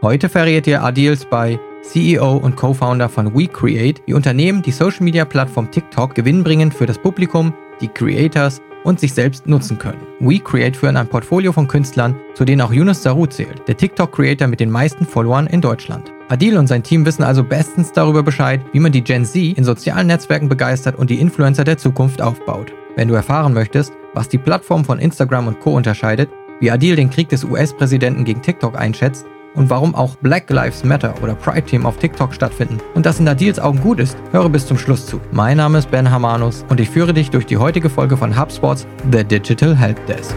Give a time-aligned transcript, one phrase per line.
[0.00, 6.14] Heute verrät ihr Adil Spy, CEO und Co-Founder von WeCreate, wie Unternehmen die Social-Media-Plattform TikTok
[6.14, 10.06] gewinnbringend für das Publikum, die Creators und sich selbst nutzen können.
[10.20, 14.60] WeCreate führen ein Portfolio von Künstlern, zu denen auch Yunus Saru zählt, der TikTok-Creator mit
[14.60, 16.12] den meisten Followern in Deutschland.
[16.28, 19.64] Adil und sein Team wissen also bestens darüber Bescheid, wie man die Gen Z in
[19.64, 22.72] sozialen Netzwerken begeistert und die Influencer der Zukunft aufbaut.
[22.94, 25.74] Wenn du erfahren möchtest, was die Plattform von Instagram und Co.
[25.74, 26.30] unterscheidet,
[26.60, 31.14] wie Adil den Krieg des US-Präsidenten gegen TikTok einschätzt und warum auch Black Lives Matter
[31.22, 34.66] oder Pride Team auf TikTok stattfinden und das in Adils Augen gut ist, höre bis
[34.66, 35.20] zum Schluss zu.
[35.32, 38.86] Mein Name ist Ben Hamanus und ich führe dich durch die heutige Folge von HubSpots
[39.12, 40.34] The Digital Help Desk.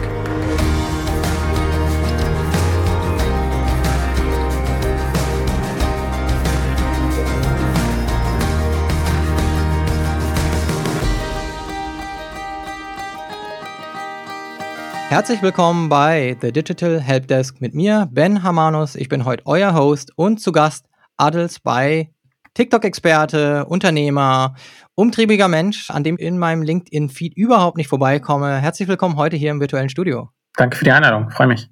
[15.12, 18.96] Herzlich willkommen bei The Digital Helpdesk mit mir, Ben Hamanus.
[18.96, 20.86] Ich bin heute euer Host und zu Gast
[21.18, 22.10] Adels bei
[22.54, 24.54] TikTok-Experte, Unternehmer,
[24.94, 28.56] umtriebiger Mensch, an dem in meinem LinkedIn-Feed überhaupt nicht vorbeikomme.
[28.56, 30.30] Herzlich willkommen heute hier im virtuellen Studio.
[30.56, 31.68] Danke für die Einladung, freue mich.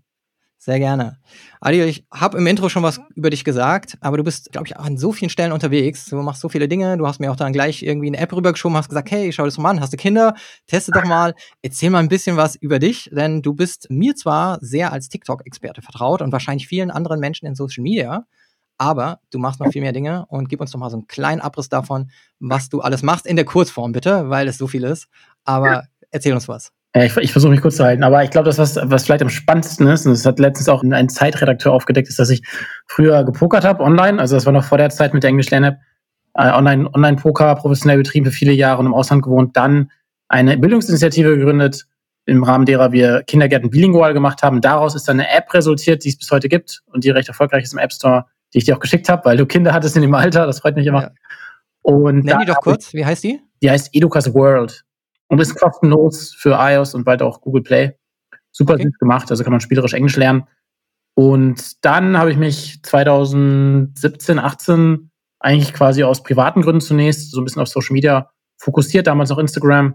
[0.63, 1.17] Sehr gerne.
[1.63, 4.77] Adi, ich habe im Intro schon was über dich gesagt, aber du bist, glaube ich,
[4.77, 6.05] an so vielen Stellen unterwegs.
[6.05, 6.99] Du machst so viele Dinge.
[6.99, 9.57] Du hast mir auch dann gleich irgendwie eine App rübergeschoben, hast gesagt, hey, schau das
[9.57, 10.35] mal an, hast du Kinder,
[10.67, 14.59] teste doch mal, erzähl mal ein bisschen was über dich, denn du bist mir zwar
[14.61, 18.27] sehr als TikTok-Experte vertraut und wahrscheinlich vielen anderen Menschen in Social Media,
[18.77, 21.41] aber du machst noch viel mehr Dinge und gib uns doch mal so einen kleinen
[21.41, 25.09] Abriss davon, was du alles machst in der Kurzform bitte, weil es so viel ist.
[25.45, 26.71] Aber erzähl uns was.
[26.95, 29.23] Ja, ich, ich versuche mich kurz zu halten, aber ich glaube, das, was, was vielleicht
[29.23, 32.43] am spannendsten ist, und das hat letztens auch ein Zeitredakteur aufgedeckt, ist, dass ich
[32.89, 35.79] früher gepokert habe online, also das war noch vor der Zeit mit der English Lern-App,
[36.35, 39.93] äh, online, Online-Poker professionell betrieben für viele Jahre und im Ausland gewohnt, dann
[40.29, 41.87] eine Bildungsinitiative gegründet,
[42.27, 44.61] im Rahmen derer wir Kindergärten bilingual gemacht haben.
[44.61, 47.65] Daraus ist dann eine App resultiert, die es bis heute gibt und die recht erfolgreich
[47.65, 50.03] ist im App Store, die ich dir auch geschickt habe, weil du Kinder hattest in
[50.03, 51.03] dem Alter, das freut mich immer.
[51.03, 51.11] Ja.
[51.83, 53.41] Und Nenn die doch kurz, wie heißt die?
[53.63, 54.85] Die heißt Educas World
[55.31, 57.97] und ist kostenlos für iOS und bald auch Google Play.
[58.51, 58.83] Super okay.
[58.83, 60.45] süß gemacht, also kann man spielerisch Englisch lernen.
[61.15, 67.45] Und dann habe ich mich 2017, 18 eigentlich quasi aus privaten Gründen zunächst so ein
[67.45, 69.95] bisschen auf Social Media fokussiert, damals noch Instagram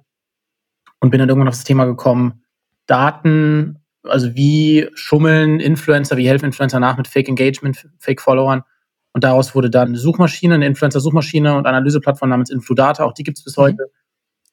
[0.99, 2.43] und bin dann irgendwann auf das Thema gekommen,
[2.87, 8.63] Daten, also wie schummeln Influencer, wie helfen Influencer nach mit Fake Engagement, Fake Followern.
[9.11, 13.37] Und daraus wurde dann eine Suchmaschine, eine Influencer-Suchmaschine und Analyseplattform namens Infludata, auch die gibt
[13.37, 13.61] es bis mhm.
[13.61, 13.91] heute.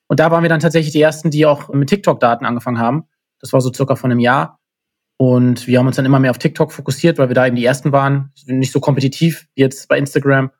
[0.07, 3.07] Und da waren wir dann tatsächlich die ersten, die auch mit TikTok-Daten angefangen haben.
[3.39, 4.59] Das war so circa von einem Jahr.
[5.17, 7.65] Und wir haben uns dann immer mehr auf TikTok fokussiert, weil wir da eben die
[7.65, 8.31] ersten waren.
[8.45, 10.51] Nicht so kompetitiv wie jetzt bei Instagram.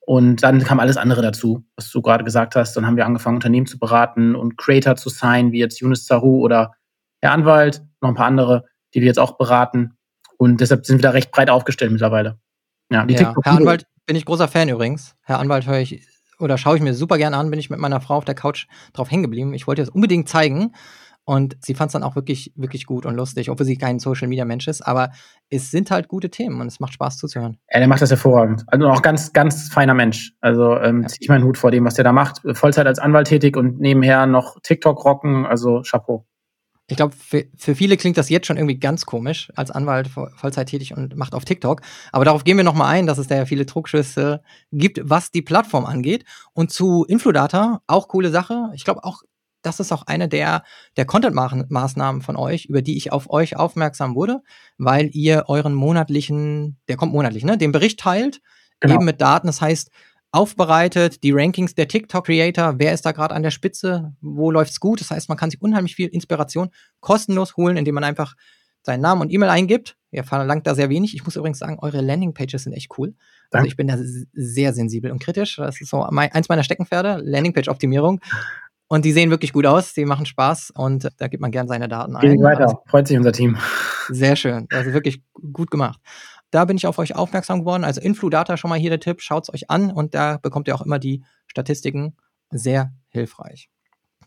[0.00, 2.76] Und dann kam alles andere dazu, was du gerade gesagt hast.
[2.76, 6.40] Dann haben wir angefangen, Unternehmen zu beraten und Creator zu sein, wie jetzt Yunus Zaru
[6.40, 6.72] oder
[7.20, 8.64] Herr Anwalt, noch ein paar andere,
[8.94, 9.96] die wir jetzt auch beraten.
[10.38, 12.38] Und deshalb sind wir da recht breit aufgestellt mittlerweile.
[12.90, 15.16] Ja, ja Herr Anwalt bin ich großer Fan übrigens.
[15.22, 16.06] Herr Anwalt höre ich
[16.38, 18.66] oder schaue ich mir super gerne an, bin ich mit meiner Frau auf der Couch
[18.92, 19.54] drauf hängen geblieben.
[19.54, 20.72] Ich wollte es unbedingt zeigen.
[21.28, 24.28] Und sie fand es dann auch wirklich, wirklich gut und lustig, obwohl sie kein Social
[24.28, 24.80] Media Mensch ist.
[24.80, 25.10] Aber
[25.50, 27.58] es sind halt gute Themen und es macht Spaß zuzuhören.
[27.68, 28.62] Ja, der macht das hervorragend.
[28.68, 30.34] Also auch ganz, ganz feiner Mensch.
[30.40, 31.08] Also ähm, ja.
[31.08, 32.42] ziehe ich meinen Hut vor dem, was der da macht.
[32.52, 35.46] Vollzeit als Anwalt tätig und nebenher noch TikTok rocken.
[35.46, 36.24] Also Chapeau.
[36.88, 40.68] Ich glaube, für, für viele klingt das jetzt schon irgendwie ganz komisch, als Anwalt Vollzeit
[40.68, 41.80] tätig und macht auf TikTok.
[42.12, 45.42] Aber darauf gehen wir nochmal ein, dass es da ja viele Trugschüsse gibt, was die
[45.42, 46.24] Plattform angeht.
[46.52, 48.70] Und zu Infludata, auch coole Sache.
[48.74, 49.22] Ich glaube auch,
[49.62, 50.62] das ist auch eine der,
[50.96, 54.42] der Content-Maßnahmen von euch, über die ich auf euch aufmerksam wurde,
[54.78, 58.40] weil ihr euren monatlichen, der kommt monatlich, ne, den Bericht teilt,
[58.78, 58.94] genau.
[58.94, 59.48] eben mit Daten.
[59.48, 59.90] Das heißt,
[60.36, 65.00] aufbereitet, die Rankings der TikTok-Creator, wer ist da gerade an der Spitze, wo läuft's gut.
[65.00, 66.68] Das heißt, man kann sich unheimlich viel Inspiration
[67.00, 68.34] kostenlos holen, indem man einfach
[68.82, 69.96] seinen Namen und E-Mail eingibt.
[70.10, 71.14] Ihr verlangt da sehr wenig.
[71.14, 73.14] Ich muss übrigens sagen, eure Landingpages sind echt cool.
[73.50, 73.64] Danke.
[73.64, 73.96] Also ich bin da
[74.32, 75.56] sehr sensibel und kritisch.
[75.56, 78.20] Das ist so mein, eins meiner Steckenpferde, Landingpage-Optimierung.
[78.88, 81.88] Und die sehen wirklich gut aus, die machen Spaß und da gibt man gern seine
[81.88, 82.20] Daten ein.
[82.20, 83.58] Gehen weiter, also, freut sich unser Team.
[84.08, 85.98] Sehr schön, also wirklich gut gemacht.
[86.50, 87.84] Da bin ich auf euch aufmerksam geworden.
[87.84, 90.74] Also Infludata schon mal hier der Tipp, schaut es euch an und da bekommt ihr
[90.74, 92.16] auch immer die Statistiken
[92.50, 93.68] sehr hilfreich.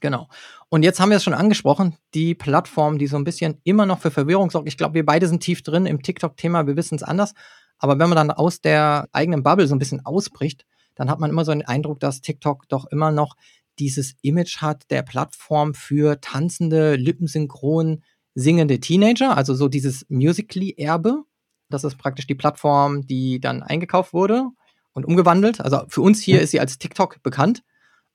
[0.01, 0.27] Genau.
[0.69, 3.99] Und jetzt haben wir es schon angesprochen, die Plattform, die so ein bisschen immer noch
[3.99, 4.67] für Verwirrung sorgt.
[4.67, 7.33] Ich glaube, wir beide sind tief drin im TikTok-Thema, wir wissen es anders.
[7.77, 10.65] Aber wenn man dann aus der eigenen Bubble so ein bisschen ausbricht,
[10.95, 13.35] dann hat man immer so den Eindruck, dass TikTok doch immer noch
[13.79, 18.03] dieses Image hat der Plattform für tanzende, lippensynchron
[18.35, 21.23] singende Teenager, also so dieses Musically-Erbe.
[21.69, 24.47] Das ist praktisch die Plattform, die dann eingekauft wurde
[24.93, 25.61] und umgewandelt.
[25.61, 26.43] Also für uns hier mhm.
[26.43, 27.63] ist sie als TikTok bekannt.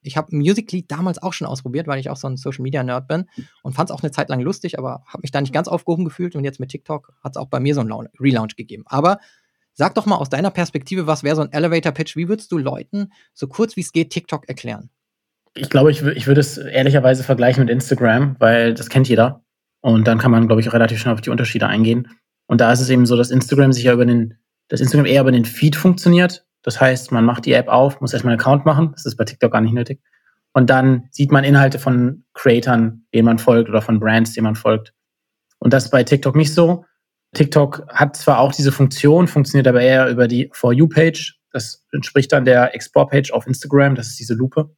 [0.03, 3.09] Ich habe Musically damals auch schon ausprobiert, weil ich auch so ein Social Media Nerd
[3.09, 3.27] bin
[3.63, 6.05] und fand es auch eine Zeit lang lustig, aber habe mich da nicht ganz aufgehoben
[6.05, 8.85] gefühlt und jetzt mit TikTok hat es auch bei mir so einen Relaunch gegeben.
[8.87, 9.19] Aber
[9.77, 12.15] Sag doch mal aus deiner Perspektive, was wäre so ein Elevator-Pitch?
[12.15, 14.89] Wie würdest du Leuten so kurz wie es geht TikTok erklären?
[15.55, 19.45] Ich glaube, ich, ich würde es ehrlicherweise vergleichen mit Instagram, weil das kennt jeder.
[19.81, 22.09] Und dann kann man, glaube ich, relativ schnell auf die Unterschiede eingehen.
[22.47, 24.39] Und da ist es eben so, dass Instagram sich ja über den,
[24.69, 26.47] dass Instagram eher über den Feed funktioniert.
[26.63, 28.93] Das heißt, man macht die App auf, muss erstmal einen Account machen.
[28.93, 30.01] Das ist bei TikTok gar nicht nötig.
[30.53, 34.55] Und dann sieht man Inhalte von Creatern, denen man folgt oder von Brands, denen man
[34.55, 34.95] folgt.
[35.59, 36.85] Und das ist bei TikTok nicht so.
[37.35, 41.41] TikTok hat zwar auch diese Funktion, funktioniert aber eher über die For You-Page.
[41.51, 43.95] Das entspricht dann der Explore-Page auf Instagram.
[43.95, 44.75] Das ist diese Lupe.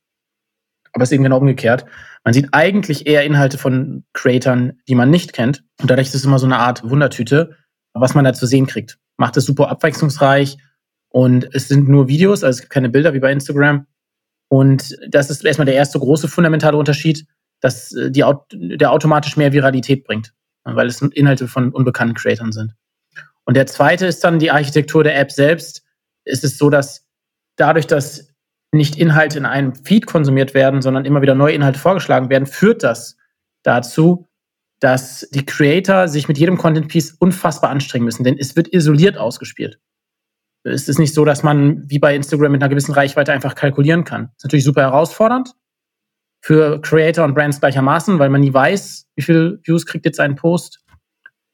[0.97, 1.85] Aber es ist eben genau umgekehrt.
[2.25, 5.63] Man sieht eigentlich eher Inhalte von Creatern, die man nicht kennt.
[5.79, 7.55] Und dadurch ist es immer so eine Art Wundertüte,
[7.93, 8.99] was man da zu sehen kriegt.
[9.19, 10.57] Macht es super abwechslungsreich
[11.11, 13.87] und es sind nur Videos, also es gibt keine Bilder wie bei Instagram.
[14.49, 17.27] Und das ist erstmal der erste große fundamentale Unterschied,
[17.61, 20.33] dass äh, die, der automatisch mehr Viralität bringt,
[20.65, 22.75] weil es Inhalte von unbekannten Creatern sind.
[23.45, 25.83] Und der zweite ist dann die Architektur der App selbst.
[26.25, 27.07] Es ist so, dass
[27.57, 28.35] dadurch, dass
[28.77, 32.83] nicht Inhalte in einem Feed konsumiert werden, sondern immer wieder neue Inhalte vorgeschlagen werden, führt
[32.83, 33.17] das
[33.63, 34.27] dazu,
[34.81, 39.17] dass die Creator sich mit jedem Content Piece unfassbar anstrengen müssen, denn es wird isoliert
[39.17, 39.81] ausgespielt.
[40.65, 44.05] Es ist nicht so, dass man wie bei Instagram mit einer gewissen Reichweite einfach kalkulieren
[44.05, 44.25] kann.
[44.25, 45.55] Das ist natürlich super herausfordernd
[46.41, 50.37] für Creator und Brands gleichermaßen, weil man nie weiß, wie viel Views kriegt jetzt ein
[50.37, 50.85] Post.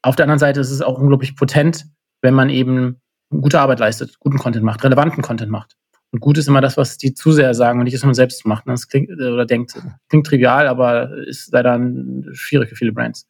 [0.01, 1.85] Auf der anderen Seite ist es auch unglaublich potent,
[2.21, 5.77] wenn man eben gute Arbeit leistet, guten Content macht, relevanten Content macht.
[6.13, 8.67] Und gut ist immer das, was die Zuseher sagen und nicht, was man selbst macht.
[8.67, 8.73] Ne?
[8.73, 9.73] Das klingt äh, oder denkt,
[10.09, 11.79] klingt trivial, aber ist leider
[12.33, 13.27] schwierig für viele Brands.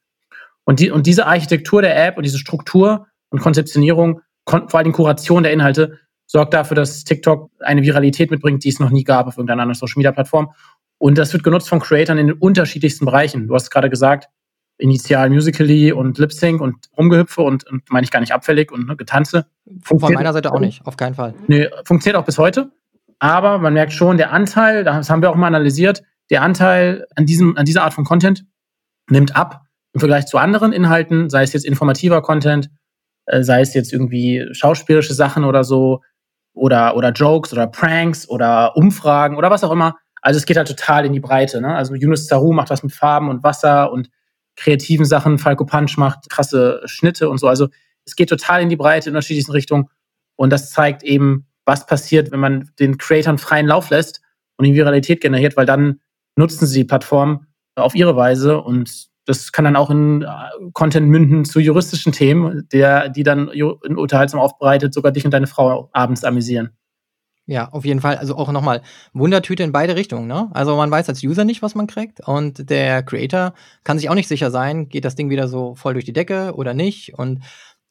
[0.64, 5.42] Und, die, und diese Architektur der App und diese Struktur und Konzeptionierung, vor allem Kuration
[5.42, 9.38] der Inhalte, sorgt dafür, dass TikTok eine Viralität mitbringt, die es noch nie gab auf
[9.38, 10.52] irgendeiner anderen Social Media Plattform.
[10.98, 13.48] Und das wird genutzt von Creatern in den unterschiedlichsten Bereichen.
[13.48, 14.28] Du hast gerade gesagt,
[14.78, 18.88] initial Musically und Lip Sync und Rumgehüpfe und, und meine ich gar nicht abfällig und
[18.88, 19.46] ne, Getanze.
[19.82, 21.34] Von meiner Seite auch nicht, auf keinen Fall.
[21.46, 22.70] Nee, funktioniert auch bis heute.
[23.18, 27.26] Aber man merkt schon, der Anteil, das haben wir auch mal analysiert, der Anteil an,
[27.26, 28.44] diesem, an dieser Art von Content
[29.08, 29.62] nimmt ab
[29.92, 32.70] im Vergleich zu anderen Inhalten, sei es jetzt informativer Content,
[33.26, 36.00] äh, sei es jetzt irgendwie schauspielerische Sachen oder so,
[36.54, 39.96] oder, oder Jokes oder Pranks oder Umfragen oder was auch immer.
[40.22, 41.60] Also es geht halt total in die Breite.
[41.60, 41.74] Ne?
[41.74, 44.08] Also Yunus Zaru macht was mit Farben und Wasser und
[44.56, 45.38] kreativen Sachen.
[45.38, 47.48] Falco Punch macht krasse Schnitte und so.
[47.48, 47.68] Also
[48.04, 49.88] es geht total in die Breite in unterschiedlichsten Richtungen.
[50.36, 54.20] Und das zeigt eben, was passiert, wenn man den Creatoren freien Lauf lässt
[54.56, 56.00] und die Viralität generiert, weil dann
[56.36, 57.46] nutzen sie die Plattform
[57.76, 60.26] auf ihre Weise und das kann dann auch in äh,
[60.74, 65.46] Content münden zu juristischen Themen, der, die dann in unterhaltsam aufbereitet sogar dich und deine
[65.46, 66.70] Frau abends amüsieren.
[67.46, 68.16] Ja, auf jeden Fall.
[68.16, 68.80] Also auch nochmal
[69.12, 70.26] Wundertüte in beide Richtungen.
[70.26, 70.50] Ne?
[70.54, 73.52] Also man weiß als User nicht, was man kriegt und der Creator
[73.84, 76.54] kann sich auch nicht sicher sein, geht das Ding wieder so voll durch die Decke
[76.54, 77.18] oder nicht.
[77.18, 77.40] Und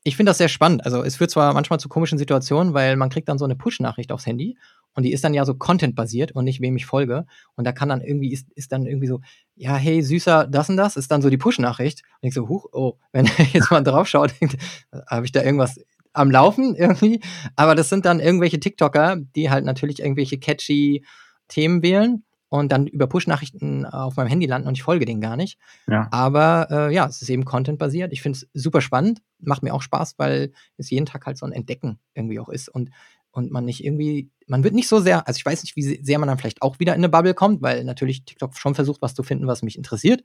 [0.03, 0.85] ich finde das sehr spannend.
[0.85, 4.11] Also es führt zwar manchmal zu komischen Situationen, weil man kriegt dann so eine Push-Nachricht
[4.11, 4.57] aufs Handy
[4.95, 7.25] und die ist dann ja so Content-basiert und nicht wem ich folge.
[7.55, 9.21] Und da kann dann irgendwie, ist, ist dann irgendwie so,
[9.55, 12.03] ja, hey, süßer, das und das, ist dann so die Push-Nachricht.
[12.21, 14.33] Und ich so, huch, oh, wenn jetzt mal drauf schaut,
[15.07, 15.79] habe ich da irgendwas
[16.13, 17.19] am Laufen irgendwie.
[17.55, 21.03] Aber das sind dann irgendwelche TikToker, die halt natürlich irgendwelche catchy
[21.47, 22.23] Themen wählen
[22.53, 25.57] und dann über Push-Nachrichten auf meinem Handy landen und ich folge denen gar nicht.
[25.87, 26.07] Ja.
[26.11, 28.13] Aber äh, ja, es ist eben Content-basiert.
[28.13, 31.47] Ich finde es super spannend, macht mir auch Spaß, weil es jeden Tag halt so
[31.47, 32.91] ein Entdecken irgendwie auch ist und,
[33.31, 36.19] und man nicht irgendwie, man wird nicht so sehr, also ich weiß nicht, wie sehr
[36.19, 39.15] man dann vielleicht auch wieder in eine Bubble kommt, weil natürlich TikTok schon versucht, was
[39.15, 40.23] zu finden, was mich interessiert.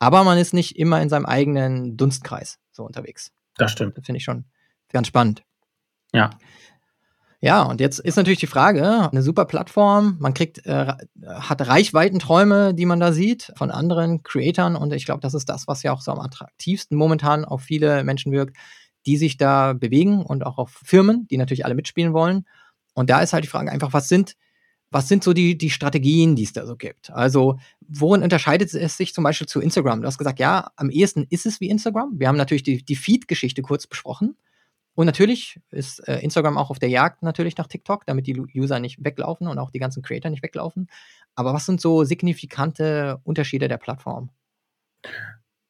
[0.00, 3.30] Aber man ist nicht immer in seinem eigenen Dunstkreis so unterwegs.
[3.56, 3.96] Das stimmt.
[3.96, 4.46] Das finde ich schon
[4.92, 5.42] Ganz spannend.
[6.12, 6.30] Ja.
[7.44, 10.94] Ja, und jetzt ist natürlich die Frage, eine super Plattform, man kriegt, äh,
[11.26, 15.66] hat Reichweitenträume, die man da sieht von anderen Creatoren und ich glaube, das ist das,
[15.66, 18.56] was ja auch so am attraktivsten momentan auf viele Menschen wirkt,
[19.06, 22.46] die sich da bewegen und auch auf Firmen, die natürlich alle mitspielen wollen.
[22.94, 24.34] Und da ist halt die Frage einfach, was sind,
[24.92, 27.10] was sind so die, die Strategien, die es da so gibt?
[27.10, 30.02] Also, worin unterscheidet es sich zum Beispiel zu Instagram?
[30.02, 32.20] Du hast gesagt, ja, am ehesten ist es wie Instagram.
[32.20, 34.36] Wir haben natürlich die, die Feed-Geschichte kurz besprochen.
[34.94, 38.78] Und natürlich ist äh, Instagram auch auf der Jagd natürlich nach TikTok, damit die User
[38.78, 40.88] nicht weglaufen und auch die ganzen Creator nicht weglaufen.
[41.34, 44.30] Aber was sind so signifikante Unterschiede der Plattform?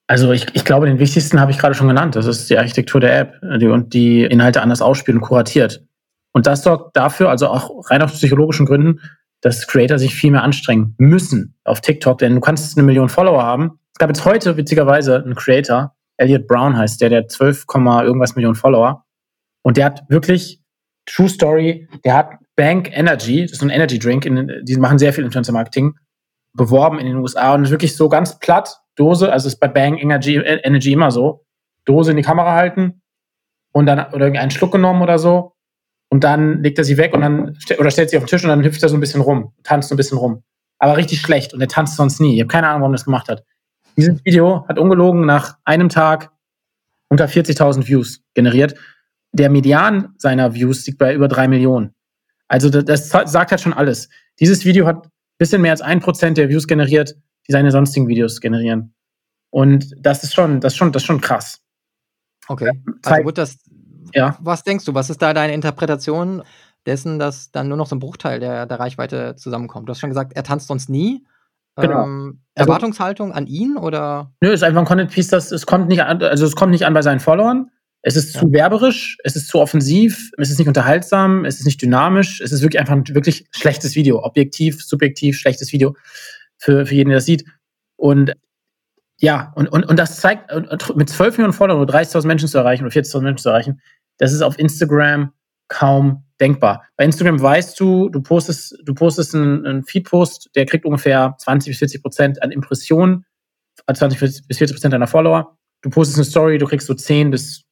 [0.09, 2.17] Also ich, ich glaube, den wichtigsten habe ich gerade schon genannt.
[2.17, 5.85] Das ist die Architektur der App die, und die Inhalte anders ausspielt und kuratiert.
[6.33, 9.01] Und das sorgt dafür, also auch rein aus psychologischen Gründen,
[9.41, 13.43] dass Creator sich viel mehr anstrengen müssen auf TikTok, denn du kannst eine Million Follower
[13.43, 13.79] haben.
[13.93, 18.55] Es gab jetzt heute witzigerweise einen Creator, Elliot Brown heißt der, der 12, irgendwas Millionen
[18.55, 19.05] Follower.
[19.63, 20.61] Und der hat wirklich,
[21.07, 25.13] True Story, der hat Bank Energy, das ist ein Energy Drink, in, die machen sehr
[25.13, 25.95] viel Influencer Marketing,
[26.53, 30.37] beworben in den USA und wirklich so ganz platt, Dose, also ist bei Bang Energy,
[30.37, 31.45] Energy immer so,
[31.85, 33.03] Dose in die Kamera halten,
[33.73, 35.55] und dann oder einen Schluck genommen oder so
[36.11, 38.51] und dann legt er sie weg und dann oder stellt sie auf den Tisch und
[38.51, 40.43] dann hüpft er so ein bisschen rum, tanzt so ein bisschen rum.
[40.79, 42.35] Aber richtig schlecht und er tanzt sonst nie.
[42.35, 43.45] Ich habe keine Ahnung, warum er das gemacht hat.
[43.97, 46.31] Dieses Video hat ungelogen nach einem Tag
[47.09, 48.75] unter 40.000 Views generiert.
[49.33, 51.95] Der Median seiner Views liegt bei über drei Millionen.
[52.49, 54.09] Also das, das sagt halt schon alles.
[54.39, 57.17] Dieses Video hat ein bisschen mehr als ein Prozent der Views generiert,
[57.49, 58.95] die seine sonstigen Videos generieren.
[59.51, 61.61] Und das ist schon, das ist schon, das ist schon krass.
[62.49, 62.71] Okay.
[63.05, 63.59] Also gut, das,
[64.15, 64.37] ja.
[64.41, 66.43] Was denkst du, was ist da deine Interpretation
[66.87, 69.89] dessen, dass dann nur noch so ein Bruchteil der, der Reichweite zusammenkommt?
[69.89, 71.25] Du hast schon gesagt, er tanzt sonst nie.
[71.77, 72.05] Genau.
[72.05, 74.33] Ähm, also Erwartungshaltung an ihn oder?
[74.43, 76.85] Nö, ist einfach ein Content Piece, das es kommt nicht an, also es kommt nicht
[76.85, 77.71] an bei seinen Followern.
[78.03, 78.41] Es ist ja.
[78.41, 82.51] zu werberisch, es ist zu offensiv, es ist nicht unterhaltsam, es ist nicht dynamisch, es
[82.51, 84.23] ist wirklich einfach ein wirklich schlechtes Video.
[84.25, 85.97] Objektiv, subjektiv, schlechtes Video
[86.59, 87.45] für, für jeden, der das sieht.
[87.97, 88.35] Und
[89.19, 90.51] ja, und, und, und das zeigt,
[90.97, 93.81] mit 12 Millionen Followern nur 30.000 Menschen zu erreichen oder 40.000 Menschen zu erreichen,
[94.19, 95.33] das ist auf Instagram
[95.69, 96.85] kaum denkbar.
[96.97, 101.71] Bei Instagram weißt du, du postest, du postest einen, einen Feed-Post, der kriegt ungefähr 20
[101.71, 103.25] bis 40 Prozent an Impressionen,
[103.93, 105.57] 20 bis 40 Prozent deiner Follower.
[105.83, 107.65] Du postest eine Story, du kriegst so 10 bis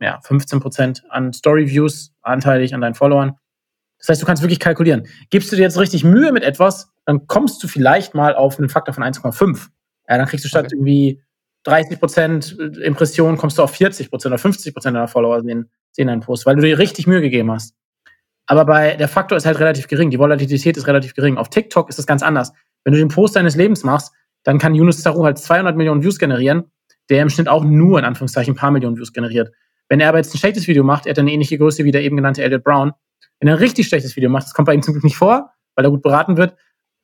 [0.00, 3.36] ja, 15 Prozent an Story-Views anteilig an deinen Followern.
[3.98, 5.08] Das heißt, du kannst wirklich kalkulieren.
[5.30, 8.68] Gibst du dir jetzt richtig Mühe mit etwas, dann kommst du vielleicht mal auf einen
[8.68, 9.68] Faktor von 1,5.
[10.08, 10.76] Ja, dann kriegst du statt okay.
[10.76, 11.22] irgendwie
[11.64, 16.06] 30 Prozent Impressionen, kommst du auf 40 Prozent oder 50 Prozent deiner Follower sehen, sehen
[16.06, 17.74] deinen Post, weil du dir richtig Mühe gegeben hast.
[18.46, 21.36] Aber bei der Faktor ist halt relativ gering, die Volatilität ist relativ gering.
[21.36, 22.52] Auf TikTok ist es ganz anders.
[22.84, 24.12] Wenn du den Post deines Lebens machst,
[24.44, 26.70] dann kann Yunus Zaru halt 200 Millionen Views generieren,
[27.10, 29.52] der im Schnitt auch nur in Anführungszeichen ein paar Millionen Views generiert.
[29.88, 32.02] Wenn er aber jetzt ein schlechtes Video macht, er hat eine ähnliche Größe wie der
[32.02, 32.92] eben genannte Elliot Brown.
[33.40, 35.50] Wenn er ein richtig schlechtes Video macht, das kommt bei ihm zum Glück nicht vor,
[35.74, 36.56] weil er gut beraten wird,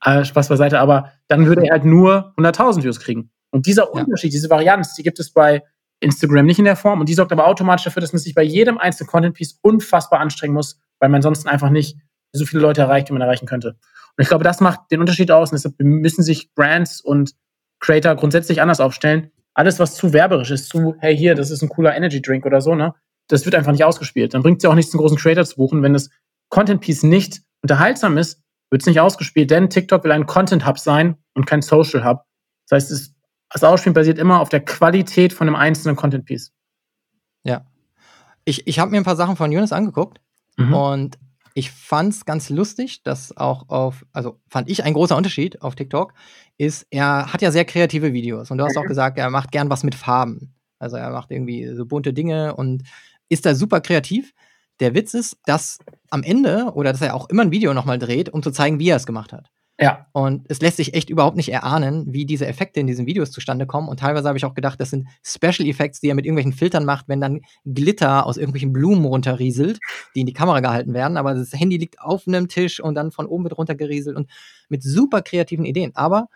[0.02, 3.30] äh, Spaß beiseite, aber dann würde er halt nur 100.000 Views kriegen.
[3.50, 5.62] Und dieser Unterschied, diese Varianz, die gibt es bei
[6.00, 8.42] Instagram nicht in der Form und die sorgt aber automatisch dafür, dass man sich bei
[8.42, 11.96] jedem einzelnen Content-Piece unfassbar anstrengen muss, weil man sonst einfach nicht
[12.32, 13.76] so viele Leute erreicht, wie man erreichen könnte.
[14.16, 17.34] Und ich glaube, das macht den Unterschied aus und deshalb müssen sich Brands und
[17.80, 19.30] Creator grundsätzlich anders aufstellen.
[19.54, 22.60] Alles, was zu werberisch ist, zu, hey, hier, das ist ein cooler Energy Drink oder
[22.60, 22.94] so, ne?
[23.28, 24.34] Das wird einfach nicht ausgespielt.
[24.34, 25.82] Dann bringt es ja auch nichts, einen großen Creator zu buchen.
[25.82, 26.10] Wenn das
[26.50, 31.46] Content-Piece nicht unterhaltsam ist, wird es nicht ausgespielt, denn TikTok will ein Content-Hub sein und
[31.46, 32.24] kein Social-Hub.
[32.68, 33.14] Das heißt, es,
[33.50, 36.52] das Ausspielen basiert immer auf der Qualität von einem einzelnen Content-Piece.
[37.44, 37.64] Ja.
[38.44, 40.20] Ich, ich habe mir ein paar Sachen von Jonas angeguckt
[40.56, 40.74] mhm.
[40.74, 41.18] und
[41.54, 45.76] ich fand es ganz lustig, dass auch auf, also fand ich ein großer Unterschied auf
[45.76, 46.12] TikTok,
[46.58, 49.70] ist, er hat ja sehr kreative Videos und du hast auch gesagt, er macht gern
[49.70, 50.54] was mit Farben.
[50.80, 52.82] Also er macht irgendwie so bunte Dinge und
[53.28, 54.34] ist da super kreativ.
[54.80, 55.78] Der Witz ist, dass
[56.10, 58.88] am Ende oder dass er auch immer ein Video nochmal dreht, um zu zeigen, wie
[58.88, 59.50] er es gemacht hat.
[59.80, 60.06] Ja.
[60.12, 63.66] Und es lässt sich echt überhaupt nicht erahnen, wie diese Effekte in diesen Videos zustande
[63.66, 63.88] kommen.
[63.88, 66.84] Und teilweise habe ich auch gedacht, das sind Special Effects, die er mit irgendwelchen Filtern
[66.84, 69.80] macht, wenn dann Glitter aus irgendwelchen Blumen runterrieselt,
[70.14, 71.16] die in die Kamera gehalten werden.
[71.16, 74.30] Aber das Handy liegt auf einem Tisch und dann von oben wird runtergerieselt und
[74.68, 75.90] mit super kreativen Ideen.
[75.94, 76.28] Aber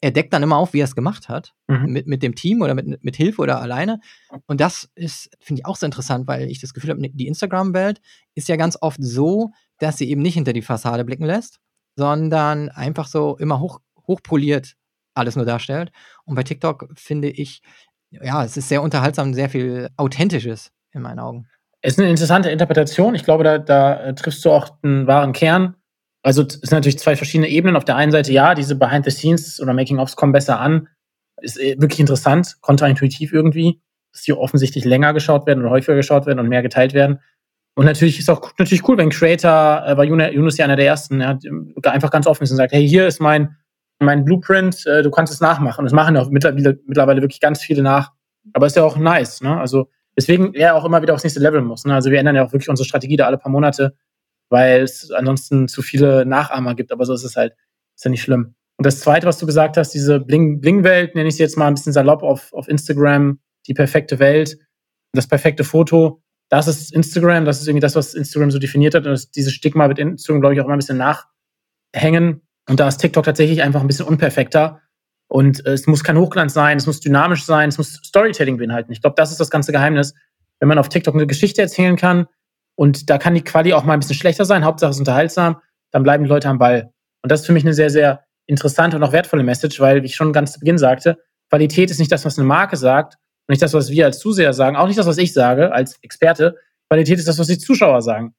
[0.00, 1.86] er deckt dann immer auf, wie er es gemacht hat, mhm.
[1.86, 4.00] mit, mit dem Team oder mit, mit Hilfe oder alleine.
[4.46, 8.00] Und das ist, finde ich, auch so interessant, weil ich das Gefühl habe, die Instagram-Welt
[8.34, 11.58] ist ja ganz oft so, dass sie eben nicht hinter die Fassade blicken lässt,
[11.96, 14.74] sondern einfach so immer hoch, hochpoliert
[15.14, 15.92] alles nur darstellt.
[16.24, 17.62] Und bei TikTok finde ich,
[18.10, 21.48] ja, es ist sehr unterhaltsam, sehr viel Authentisches in meinen Augen.
[21.80, 23.14] Es ist eine interessante Interpretation.
[23.14, 25.74] Ich glaube, da, da äh, triffst du auch einen wahren Kern.
[26.22, 27.76] Also es sind natürlich zwei verschiedene Ebenen.
[27.76, 30.88] Auf der einen Seite, ja, diese Behind the Scenes oder Making-ofs kommen besser an.
[31.42, 33.80] Ist äh, wirklich interessant, kontraintuitiv irgendwie,
[34.12, 37.20] dass die offensichtlich länger geschaut werden oder häufiger geschaut werden und mehr geteilt werden.
[37.74, 41.20] Und natürlich ist auch natürlich cool, wenn Creator, äh, war Yunus ja einer der ersten,
[41.20, 41.44] er hat
[41.86, 43.56] einfach ganz offen ist und sagt, hey, hier ist mein,
[43.98, 45.80] mein Blueprint, äh, du kannst es nachmachen.
[45.80, 48.12] Und das machen auch mittlerweile, mittlerweile wirklich ganz viele nach.
[48.52, 49.58] Aber ist ja auch nice, ne?
[49.58, 51.84] Also deswegen er auch immer wieder aufs nächste Level muss.
[51.84, 51.94] Ne?
[51.94, 53.96] Also wir ändern ja auch wirklich unsere Strategie da alle paar Monate,
[54.50, 56.92] weil es ansonsten zu viele Nachahmer gibt.
[56.92, 57.54] Aber so ist es halt.
[57.96, 58.54] Ist ja nicht schlimm.
[58.76, 61.74] Und das zweite, was du gesagt hast, diese Bling-Bling-Welt, nenne ich sie jetzt mal ein
[61.74, 63.38] bisschen salopp auf, auf Instagram,
[63.68, 64.58] die perfekte Welt,
[65.12, 69.04] das perfekte Foto das ist Instagram, das ist irgendwie das, was Instagram so definiert hat.
[69.06, 72.42] Und das, dieses Stigma wird Instagram, glaube ich, auch immer ein bisschen nachhängen.
[72.68, 74.80] Und da ist TikTok tatsächlich einfach ein bisschen unperfekter.
[75.28, 78.92] Und äh, es muss kein Hochglanz sein, es muss dynamisch sein, es muss Storytelling beinhalten.
[78.92, 80.14] Ich glaube, das ist das ganze Geheimnis.
[80.60, 82.26] Wenn man auf TikTok eine Geschichte erzählen kann
[82.76, 85.60] und da kann die Quali auch mal ein bisschen schlechter sein, Hauptsache es ist unterhaltsam,
[85.90, 86.92] dann bleiben die Leute am Ball.
[87.22, 90.06] Und das ist für mich eine sehr, sehr interessante und auch wertvolle Message, weil, wie
[90.06, 91.18] ich schon ganz zu Beginn sagte,
[91.50, 93.16] Qualität ist nicht das, was eine Marke sagt,
[93.48, 96.56] nicht das, was wir als Zuseher sagen, auch nicht das, was ich sage als Experte.
[96.88, 98.34] Qualität ist das, was die Zuschauer sagen.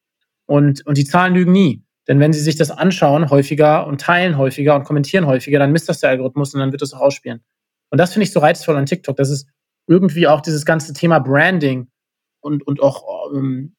[0.48, 1.84] Und, und die Zahlen lügen nie.
[2.08, 5.90] Denn wenn sie sich das anschauen häufiger und teilen häufiger und kommentieren häufiger, dann misst
[5.90, 7.44] das der Algorithmus und dann wird das auch ausspielen.
[7.90, 9.16] Und das finde ich so reizvoll an TikTok.
[9.16, 9.48] Das ist
[9.88, 11.88] irgendwie auch dieses ganze Thema Branding
[12.42, 13.76] und, und auch ähm,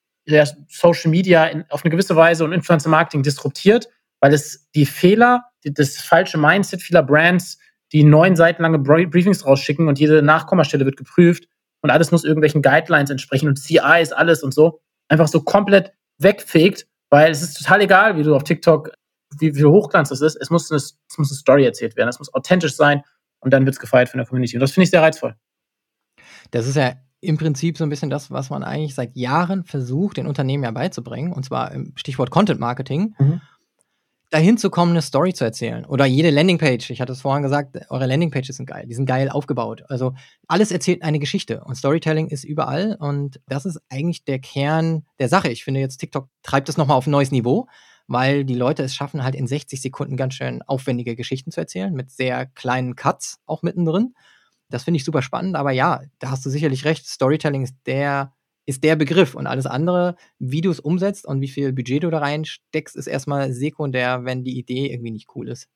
[0.69, 3.89] Social Media in, auf eine gewisse Weise und Influencer Marketing disruptiert,
[4.21, 7.59] weil es die Fehler, die, das falsche Mindset vieler Brands,
[7.93, 11.49] die neun Seiten lange Briefings rausschicken und jede Nachkommastelle wird geprüft
[11.83, 15.93] und alles muss irgendwelchen Guidelines entsprechen und CI ist alles und so, einfach so komplett
[16.19, 18.91] wegfegt, weil es ist total egal, wie du auf TikTok,
[19.39, 20.37] wie viel Hochglanz das ist.
[20.37, 23.03] Es muss eine, es muss eine Story erzählt werden, es muss authentisch sein
[23.41, 24.57] und dann wird es gefeiert von der Community.
[24.57, 25.37] Und das finde ich sehr reizvoll.
[26.51, 30.17] Das ist ja im Prinzip so ein bisschen das, was man eigentlich seit Jahren versucht,
[30.17, 33.15] den Unternehmen ja beizubringen, und zwar im Stichwort Content Marketing.
[33.19, 33.41] Mhm.
[34.31, 35.85] Dahin zu kommen, eine Story zu erzählen.
[35.85, 36.91] Oder jede Landingpage.
[36.91, 38.85] Ich hatte es vorhin gesagt, eure Landingpages sind geil.
[38.89, 39.85] Die sind geil aufgebaut.
[39.89, 40.15] Also
[40.49, 41.63] alles erzählt eine Geschichte.
[41.63, 42.97] Und Storytelling ist überall.
[42.99, 45.49] Und das ist eigentlich der Kern der Sache.
[45.49, 47.69] Ich finde jetzt, TikTok treibt das nochmal auf ein neues Niveau,
[48.09, 51.95] weil die Leute es schaffen, halt in 60 Sekunden ganz schön aufwendige Geschichten zu erzählen,
[51.95, 54.15] mit sehr kleinen Cuts auch mittendrin.
[54.69, 57.07] Das finde ich super spannend, aber ja, da hast du sicherlich recht.
[57.07, 58.33] Storytelling ist der,
[58.67, 62.11] ist der Begriff und alles andere, wie du es umsetzt und wie viel Budget du
[62.11, 65.69] da reinsteckst, ist erstmal sekundär, wenn die Idee irgendwie nicht cool ist.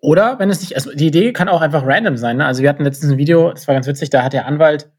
[0.00, 2.38] Oder wenn es nicht, also die Idee kann auch einfach random sein.
[2.38, 2.46] Ne?
[2.46, 4.90] Also wir hatten letztens ein Video, das war ganz witzig, da hat der Anwalt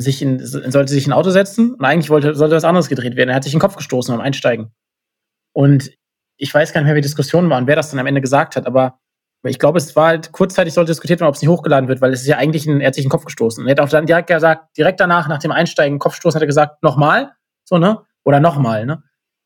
[0.00, 3.30] sich in, sollte sich ein Auto setzen und eigentlich wollte, sollte was anderes gedreht werden.
[3.30, 4.72] Er hat sich in den Kopf gestoßen beim Einsteigen.
[5.52, 5.92] Und
[6.36, 8.20] ich weiß gar nicht mehr, wie die Diskussion war und wer das dann am Ende
[8.20, 9.00] gesagt hat, aber
[9.44, 12.12] ich glaube, es war halt kurzzeitig sollte diskutiert werden, ob es nicht hochgeladen wird, weil
[12.12, 13.66] es ist ja eigentlich ein, er hat Kopf gestoßen.
[13.66, 16.82] Er hat auch dann direkt gesagt, direkt danach, nach dem Einsteigen, Kopfstoßen, hat er gesagt,
[16.82, 17.32] nochmal,
[17.64, 18.00] so, ne?
[18.24, 19.02] Oder nochmal, ne?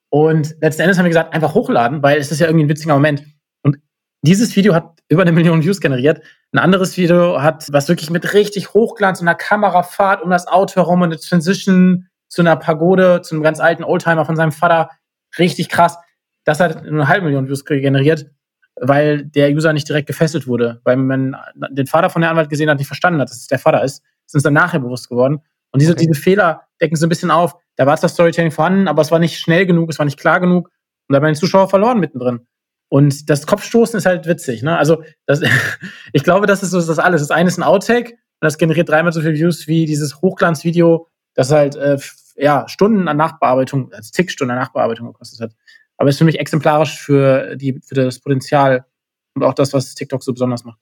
[0.08, 2.94] Und letzten Endes haben wir gesagt, einfach hochladen, weil es ist ja irgendwie ein witziger
[2.94, 3.24] Moment.
[3.62, 3.78] Und
[4.22, 6.22] dieses Video hat über eine Million Views generiert.
[6.52, 10.76] Ein anderes Video hat, was wirklich mit richtig Hochglanz und einer Kamerafahrt um das Auto
[10.76, 14.90] herum und eine Transition zu einer Pagode, zu einem ganz alten Oldtimer von seinem Vater.
[15.38, 15.98] Richtig krass.
[16.44, 18.30] Das hat eine halbe Million Views generiert
[18.84, 21.36] weil der User nicht direkt gefesselt wurde, weil man
[21.70, 24.02] den Vater von der Anwalt gesehen hat, nicht verstanden hat, dass es der Vater ist.
[24.02, 25.40] Das ist uns dann nachher bewusst geworden.
[25.70, 26.06] Und diese, okay.
[26.06, 27.54] diese Fehler decken so ein bisschen auf.
[27.76, 30.40] Da war das Storytelling vorhanden, aber es war nicht schnell genug, es war nicht klar
[30.40, 30.68] genug.
[31.08, 32.40] Und da haben wir den Zuschauer verloren mittendrin.
[32.88, 34.62] Und das Kopfstoßen ist halt witzig.
[34.62, 34.76] Ne?
[34.76, 35.40] Also das,
[36.12, 37.22] ich glaube, das ist so das alles.
[37.22, 41.06] Das eine ist ein Outtake und das generiert dreimal so viele Views wie dieses Hochglanzvideo,
[41.34, 41.96] das halt äh,
[42.36, 45.52] ja, Stunden an Nachbearbeitung, also zig Stunden an Nachbearbeitung gekostet hat.
[46.02, 48.84] Aber ist für mich exemplarisch für, die, für das Potenzial
[49.36, 50.80] und auch das, was TikTok so besonders macht.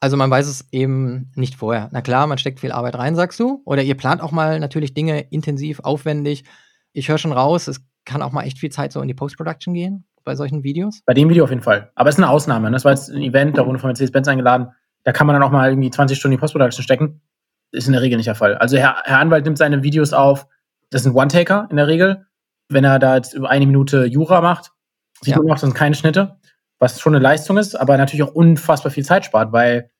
[0.00, 1.88] Also man weiß es eben nicht vorher.
[1.92, 3.62] Na klar, man steckt viel Arbeit rein, sagst du.
[3.64, 6.44] Oder ihr plant auch mal natürlich Dinge intensiv, aufwendig.
[6.92, 9.72] Ich höre schon raus, es kann auch mal echt viel Zeit so in die Post-Production
[9.72, 11.00] gehen bei solchen Videos.
[11.06, 11.90] Bei dem Video auf jeden Fall.
[11.94, 12.66] Aber es ist eine Ausnahme.
[12.66, 12.72] Ne?
[12.72, 14.68] Das war jetzt ein Event, da wurde von Mercedes-Benz eingeladen.
[15.04, 17.22] Da kann man dann auch mal irgendwie 20 Stunden in die Post-Production stecken.
[17.70, 18.58] Ist in der Regel nicht der Fall.
[18.58, 20.46] Also Herr, Herr Anwalt nimmt seine Videos auf.
[20.90, 22.26] Das sind One-Taker in der Regel
[22.68, 24.72] wenn er da jetzt über eine Minute Jura macht,
[25.20, 25.42] sieht ja.
[25.42, 26.38] man auch, sind keine Schnitte,
[26.78, 29.90] was schon eine Leistung ist, aber natürlich auch unfassbar viel Zeit spart, weil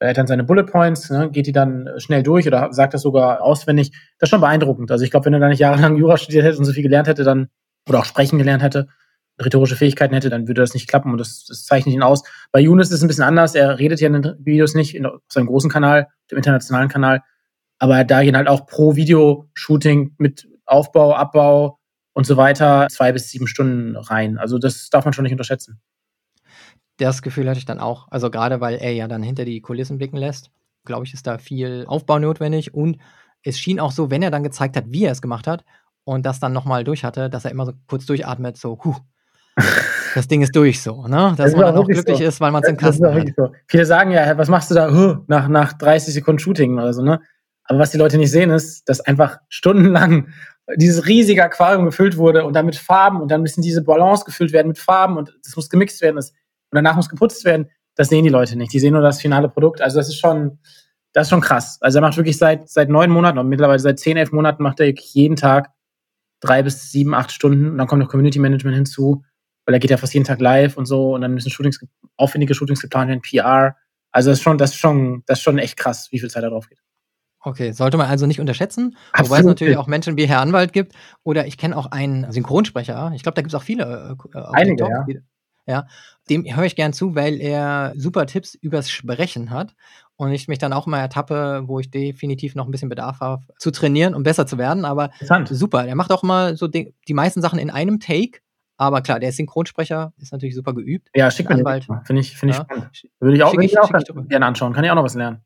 [0.00, 3.02] er hat dann seine Bullet Points, ne, geht die dann schnell durch oder sagt das
[3.02, 3.90] sogar auswendig.
[4.18, 4.90] Das ist schon beeindruckend.
[4.92, 7.08] Also ich glaube, wenn er da nicht jahrelang Jura studiert hätte und so viel gelernt
[7.08, 7.48] hätte, dann,
[7.88, 8.86] oder auch sprechen gelernt hätte,
[9.40, 12.22] rhetorische Fähigkeiten hätte, dann würde das nicht klappen und das, das zeichnet ihn aus.
[12.52, 13.54] Bei Younes ist es ein bisschen anders.
[13.54, 17.22] Er redet ja in den Videos nicht, in, auf seinem großen Kanal, dem internationalen Kanal.
[17.78, 21.77] Aber da gehen halt auch pro Video-Shooting mit Aufbau, Abbau,
[22.18, 24.38] und so weiter zwei bis sieben Stunden rein.
[24.38, 25.80] Also das darf man schon nicht unterschätzen.
[26.96, 28.08] Das Gefühl hatte ich dann auch.
[28.10, 30.50] Also gerade weil er ja dann hinter die Kulissen blicken lässt,
[30.84, 32.74] glaube ich, ist da viel Aufbau notwendig.
[32.74, 32.98] Und
[33.44, 35.64] es schien auch so, wenn er dann gezeigt hat, wie er es gemacht hat
[36.02, 38.96] und das dann nochmal durch hatte, dass er immer so kurz durchatmet, so, huh,
[40.16, 41.34] das Ding ist durch so, ne?
[41.36, 42.24] Dass das man dann auch glücklich so.
[42.24, 43.34] ist, weil man es im Kasten das ist hat.
[43.36, 43.52] So.
[43.68, 47.02] Viele sagen ja, was machst du da huh, nach, nach 30 Sekunden Shooting oder so,
[47.02, 47.20] ne?
[47.62, 50.32] Aber was die Leute nicht sehen, ist, dass einfach stundenlang
[50.76, 54.52] dieses riesige Aquarium gefüllt wurde und dann mit Farben und dann müssen diese Balance gefüllt
[54.52, 57.70] werden mit Farben und das muss gemixt werden das, und danach muss geputzt werden.
[57.94, 58.72] Das sehen die Leute nicht.
[58.72, 59.80] Die sehen nur das finale Produkt.
[59.80, 60.58] Also das ist schon,
[61.12, 61.78] das ist schon krass.
[61.80, 64.78] Also er macht wirklich seit, seit neun Monaten und mittlerweile seit zehn, elf Monaten macht
[64.80, 65.70] er jeden Tag
[66.40, 69.24] drei bis sieben, acht Stunden und dann kommt noch Community Management hinzu,
[69.64, 71.80] weil er geht ja fast jeden Tag live und so und dann müssen Shootings,
[72.16, 73.76] aufwendige Shootings geplant werden, PR.
[74.12, 76.44] Also das ist schon, das ist schon, das ist schon echt krass, wie viel Zeit
[76.44, 76.78] da drauf geht.
[77.40, 79.30] Okay, sollte man also nicht unterschätzen, Absolut.
[79.30, 80.94] wobei es natürlich auch Menschen wie Herr Anwalt gibt.
[81.22, 83.12] Oder ich kenne auch einen Synchronsprecher.
[83.14, 84.16] Ich glaube, da gibt es auch viele.
[84.34, 85.22] Äh, Einige, TikTok, ja.
[85.66, 85.86] ja.
[86.28, 89.74] Dem höre ich gern zu, weil er super Tipps übers Sprechen hat.
[90.16, 93.46] Und ich mich dann auch mal ertappe, wo ich definitiv noch ein bisschen Bedarf habe,
[93.58, 94.84] zu trainieren und besser zu werden.
[94.84, 95.10] Aber
[95.48, 95.86] super.
[95.86, 98.40] Er macht auch mal so die, die meisten Sachen in einem Take.
[98.76, 101.08] Aber klar, der ist Synchronsprecher, ist natürlich super geübt.
[101.14, 101.86] Ja, schick mir Anwalt.
[102.04, 102.64] Finde ich, find ich ja.
[102.64, 102.90] spannend.
[103.20, 103.90] Würde ich auch, ich, ich auch
[104.28, 104.72] gerne anschauen.
[104.72, 105.44] Kann ich auch noch was lernen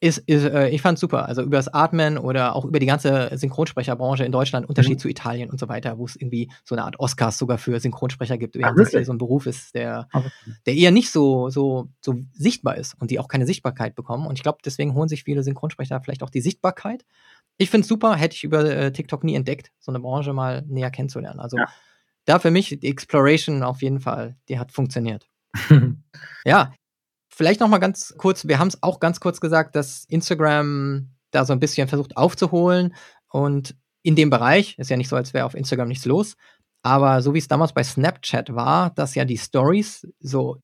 [0.00, 1.26] ist, ist äh, ich fand super.
[1.26, 4.98] Also über das Atmen oder auch über die ganze Synchronsprecherbranche in Deutschland, Unterschied mhm.
[4.98, 8.38] zu Italien und so weiter, wo es irgendwie so eine Art Oscars sogar für Synchronsprecher
[8.38, 10.08] gibt, während das so ein Beruf ist, der,
[10.66, 14.26] der eher nicht so, so, so sichtbar ist und die auch keine Sichtbarkeit bekommen.
[14.26, 17.04] Und ich glaube, deswegen holen sich viele Synchronsprecher vielleicht auch die Sichtbarkeit.
[17.56, 20.62] Ich finde es super, hätte ich über äh, TikTok nie entdeckt, so eine Branche mal
[20.66, 21.40] näher kennenzulernen.
[21.40, 21.68] Also Ja.
[22.24, 25.28] da für mich die Exploration auf jeden Fall, die hat funktioniert.
[26.46, 26.74] Ja,
[27.34, 31.44] vielleicht noch mal ganz kurz, wir haben es auch ganz kurz gesagt, dass Instagram da
[31.44, 32.94] so ein bisschen versucht aufzuholen
[33.28, 36.36] und in dem Bereich, ist ja nicht so, als wäre auf Instagram nichts los,
[36.82, 40.58] aber so wie es damals bei Snapchat war, dass ja die Stories so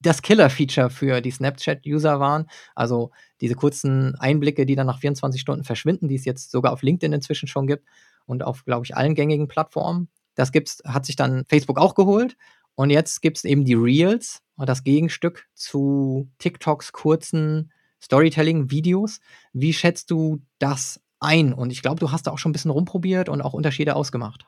[0.00, 3.10] das Killer-Feature für die Snapchat-User waren, also
[3.40, 7.12] diese kurzen Einblicke, die dann nach 24 Stunden verschwinden, die es jetzt sogar auf LinkedIn
[7.12, 7.86] inzwischen schon gibt
[8.26, 10.08] und auf, glaube ich, allen gängigen Plattformen.
[10.34, 12.36] Das gibt's, hat sich dann Facebook auch geholt
[12.76, 19.20] und jetzt gibt es eben die Reels und das Gegenstück zu TikToks kurzen Storytelling-Videos.
[19.52, 21.52] Wie schätzt du das ein?
[21.52, 24.46] Und ich glaube, du hast da auch schon ein bisschen rumprobiert und auch Unterschiede ausgemacht.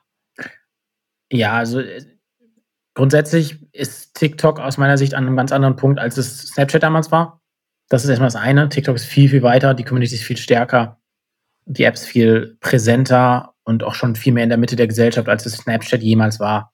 [1.31, 2.05] Ja, also äh,
[2.93, 7.11] grundsätzlich ist TikTok aus meiner Sicht an einem ganz anderen Punkt, als es Snapchat damals
[7.11, 7.41] war.
[7.89, 8.69] Das ist erstmal das eine.
[8.69, 10.99] TikTok ist viel, viel weiter, die Community ist viel stärker,
[11.65, 15.27] die App ist viel präsenter und auch schon viel mehr in der Mitte der Gesellschaft,
[15.27, 16.73] als es Snapchat jemals war.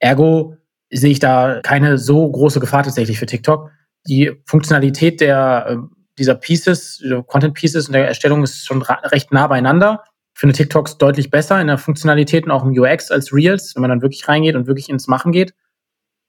[0.00, 0.56] Ergo
[0.92, 3.70] sehe ich da keine so große Gefahr tatsächlich für TikTok.
[4.06, 5.76] Die Funktionalität der, äh,
[6.18, 10.04] dieser Pieces, Content Pieces und der Erstellung ist schon recht nah beieinander.
[10.34, 13.82] Ich finde TikToks deutlich besser in der Funktionalität und auch im UX als Reels, wenn
[13.82, 15.54] man dann wirklich reingeht und wirklich ins Machen geht,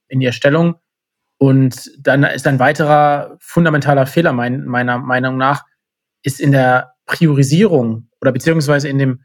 [0.08, 0.76] in die Erstellung.
[1.38, 5.64] Und dann ist ein weiterer fundamentaler Fehler mein, meiner Meinung nach,
[6.22, 9.20] ist in der Priorisierung oder beziehungsweise in dem,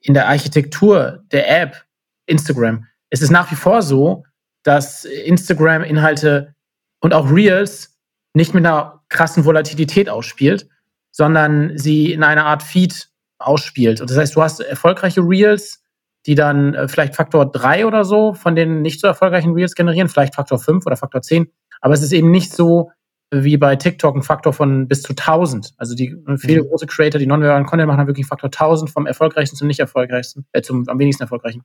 [0.00, 1.84] in der Architektur der App
[2.26, 2.86] Instagram.
[3.10, 4.24] Es ist nach wie vor so,
[4.62, 6.54] dass Instagram-Inhalte
[7.00, 7.98] und auch Reels
[8.34, 10.68] nicht mit einer krassen Volatilität ausspielt,
[11.10, 14.00] sondern sie in einer Art Feed ausspielt.
[14.00, 15.82] Und das heißt, du hast erfolgreiche Reels,
[16.26, 20.08] die dann äh, vielleicht Faktor 3 oder so von den nicht so erfolgreichen Reels generieren,
[20.08, 21.50] vielleicht Faktor 5 oder Faktor 10.
[21.80, 22.90] Aber es ist eben nicht so
[23.30, 25.74] wie bei TikTok ein Faktor von bis zu 1000.
[25.76, 26.68] Also die viele Mhm.
[26.68, 29.80] große Creator, die non-verbalen Content machen, haben wirklich einen Faktor 1000 vom erfolgreichsten zum nicht
[29.80, 31.62] erfolgreichsten, äh, zum am wenigsten erfolgreichen.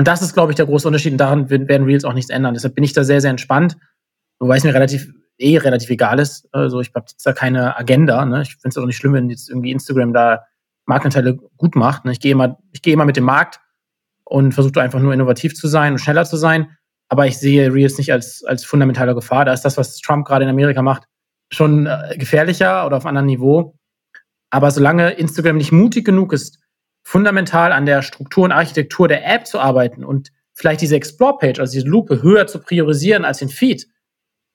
[0.00, 1.12] Und das ist, glaube ich, der große Unterschied.
[1.12, 2.54] Und daran werden Reels auch nichts ändern.
[2.54, 3.76] Deshalb bin ich da sehr, sehr entspannt.
[4.38, 6.48] Wobei es mir relativ, eh relativ egal ist.
[6.52, 8.24] Also ich habe jetzt da keine Agenda.
[8.24, 8.40] Ne?
[8.40, 10.46] Ich finde es auch nicht schlimm, wenn jetzt irgendwie Instagram da
[10.86, 12.06] Marktanteile gut macht.
[12.06, 12.12] Ne?
[12.12, 13.60] Ich gehe immer, ich immer mit dem Markt
[14.24, 16.74] und versuche einfach nur innovativ zu sein und schneller zu sein.
[17.10, 19.44] Aber ich sehe Reels nicht als, als fundamentale Gefahr.
[19.44, 21.02] Da ist das, was Trump gerade in Amerika macht,
[21.52, 23.76] schon äh, gefährlicher oder auf einem anderen Niveau.
[24.48, 26.58] Aber solange Instagram nicht mutig genug ist,
[27.02, 31.72] fundamental an der Struktur und Architektur der App zu arbeiten und vielleicht diese Explore-Page, also
[31.72, 33.86] diese Lupe, höher zu priorisieren als den Feed,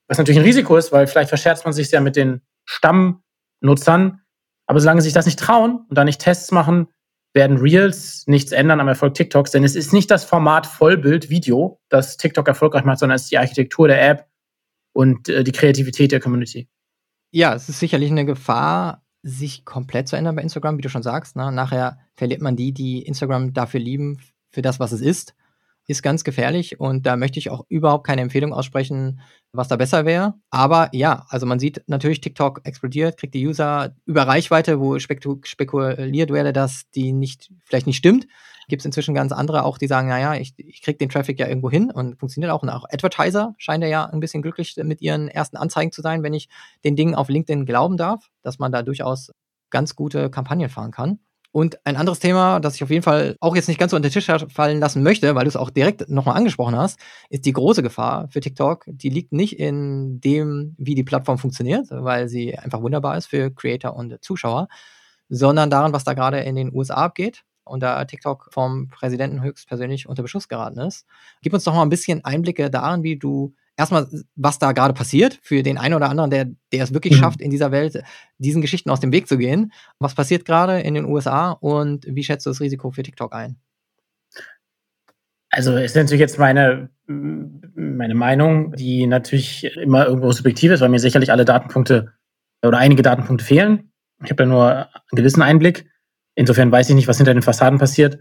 [0.08, 4.20] was natürlich ein Risiko ist, weil vielleicht verscherzt man sich ja mit den Stammnutzern.
[4.66, 6.88] Aber solange sie sich das nicht trauen und da nicht Tests machen,
[7.34, 12.16] werden Reels nichts ändern am Erfolg TikToks, denn es ist nicht das Format Vollbild-Video, das
[12.16, 14.26] TikTok erfolgreich macht, sondern es ist die Architektur der App
[14.94, 16.68] und äh, die Kreativität der Community.
[17.32, 21.02] Ja, es ist sicherlich eine Gefahr, sich komplett zu ändern bei Instagram, wie du schon
[21.02, 21.34] sagst.
[21.34, 21.50] Ne?
[21.50, 25.34] Nachher verliert man die, die Instagram dafür lieben, für das, was es ist.
[25.88, 29.20] Ist ganz gefährlich und da möchte ich auch überhaupt keine Empfehlung aussprechen,
[29.52, 30.34] was da besser wäre.
[30.50, 36.30] Aber ja, also man sieht natürlich, TikTok explodiert, kriegt die User über Reichweite, wo spekuliert
[36.30, 38.26] werde, dass die nicht, vielleicht nicht stimmt.
[38.68, 41.46] Gibt es inzwischen ganz andere auch, die sagen, naja, ich, ich kriege den Traffic ja
[41.46, 42.62] irgendwo hin und funktioniert auch.
[42.62, 46.34] Und auch Advertiser scheinen ja ein bisschen glücklich mit ihren ersten Anzeigen zu sein, wenn
[46.34, 46.48] ich
[46.84, 49.32] den Dingen auf LinkedIn glauben darf, dass man da durchaus
[49.70, 51.20] ganz gute Kampagnen fahren kann.
[51.52, 54.10] Und ein anderes Thema, das ich auf jeden Fall auch jetzt nicht ganz so unter
[54.10, 57.00] den Tisch fallen lassen möchte, weil du es auch direkt nochmal angesprochen hast,
[57.30, 58.84] ist die große Gefahr für TikTok.
[58.86, 63.50] Die liegt nicht in dem, wie die Plattform funktioniert, weil sie einfach wunderbar ist für
[63.50, 64.68] Creator und Zuschauer,
[65.30, 70.08] sondern daran, was da gerade in den USA abgeht und da TikTok vom Präsidenten höchstpersönlich
[70.08, 71.06] unter Beschuss geraten ist.
[71.42, 75.38] Gib uns doch mal ein bisschen Einblicke darin, wie du erstmal, was da gerade passiert,
[75.42, 77.18] für den einen oder anderen, der, der es wirklich Mhm.
[77.18, 78.02] schafft, in dieser Welt
[78.38, 79.72] diesen Geschichten aus dem Weg zu gehen.
[79.98, 83.56] Was passiert gerade in den USA und wie schätzt du das Risiko für TikTok ein?
[85.50, 90.98] Also ist natürlich jetzt meine, meine Meinung, die natürlich immer irgendwo subjektiv ist, weil mir
[90.98, 92.12] sicherlich alle Datenpunkte
[92.62, 93.90] oder einige Datenpunkte fehlen.
[94.22, 95.88] Ich habe da nur einen gewissen Einblick.
[96.36, 98.18] Insofern weiß ich nicht, was hinter den Fassaden passiert.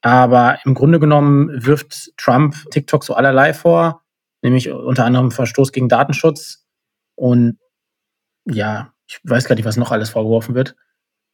[0.00, 4.02] Aber im Grunde genommen wirft Trump TikTok so allerlei vor,
[4.42, 6.64] nämlich unter anderem Verstoß gegen Datenschutz.
[7.16, 7.58] Und
[8.44, 10.76] ja, ich weiß gar nicht, was noch alles vorgeworfen wird.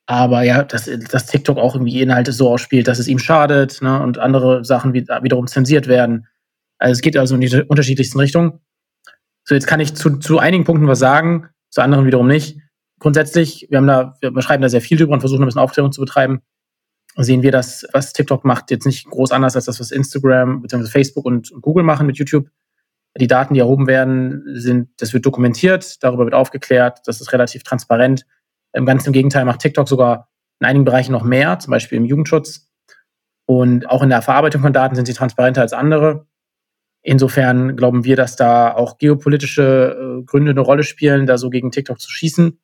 [0.07, 4.03] Aber ja, dass, dass TikTok auch irgendwie Inhalte so ausspielt, dass es ihm schadet ne,
[4.03, 6.27] und andere Sachen wie, wiederum zensiert werden.
[6.79, 8.61] Also es geht also in die unterschiedlichsten Richtungen.
[9.45, 12.59] So, jetzt kann ich zu, zu einigen Punkten was sagen, zu anderen wiederum nicht.
[13.01, 15.93] Grundsätzlich, wir haben da, wir schreiben da sehr viel drüber und versuchen ein bisschen Aufklärung
[15.93, 16.41] zu betreiben.
[17.17, 20.89] Sehen wir das, was TikTok macht, jetzt nicht groß anders als das, was Instagram bzw.
[20.89, 22.49] Facebook und, Google machen mit YouTube.
[23.17, 27.63] Die Daten, die erhoben werden, sind, das wird dokumentiert, darüber wird aufgeklärt, das ist relativ
[27.63, 28.27] transparent.
[28.73, 30.29] Im ganz im Gegenteil macht TikTok sogar
[30.59, 32.69] in einigen Bereichen noch mehr, zum Beispiel im Jugendschutz.
[33.47, 36.27] Und auch in der Verarbeitung von Daten sind sie transparenter als andere.
[37.03, 41.71] Insofern glauben wir, dass da auch geopolitische äh, Gründe eine Rolle spielen, da so gegen
[41.71, 42.59] TikTok zu schießen.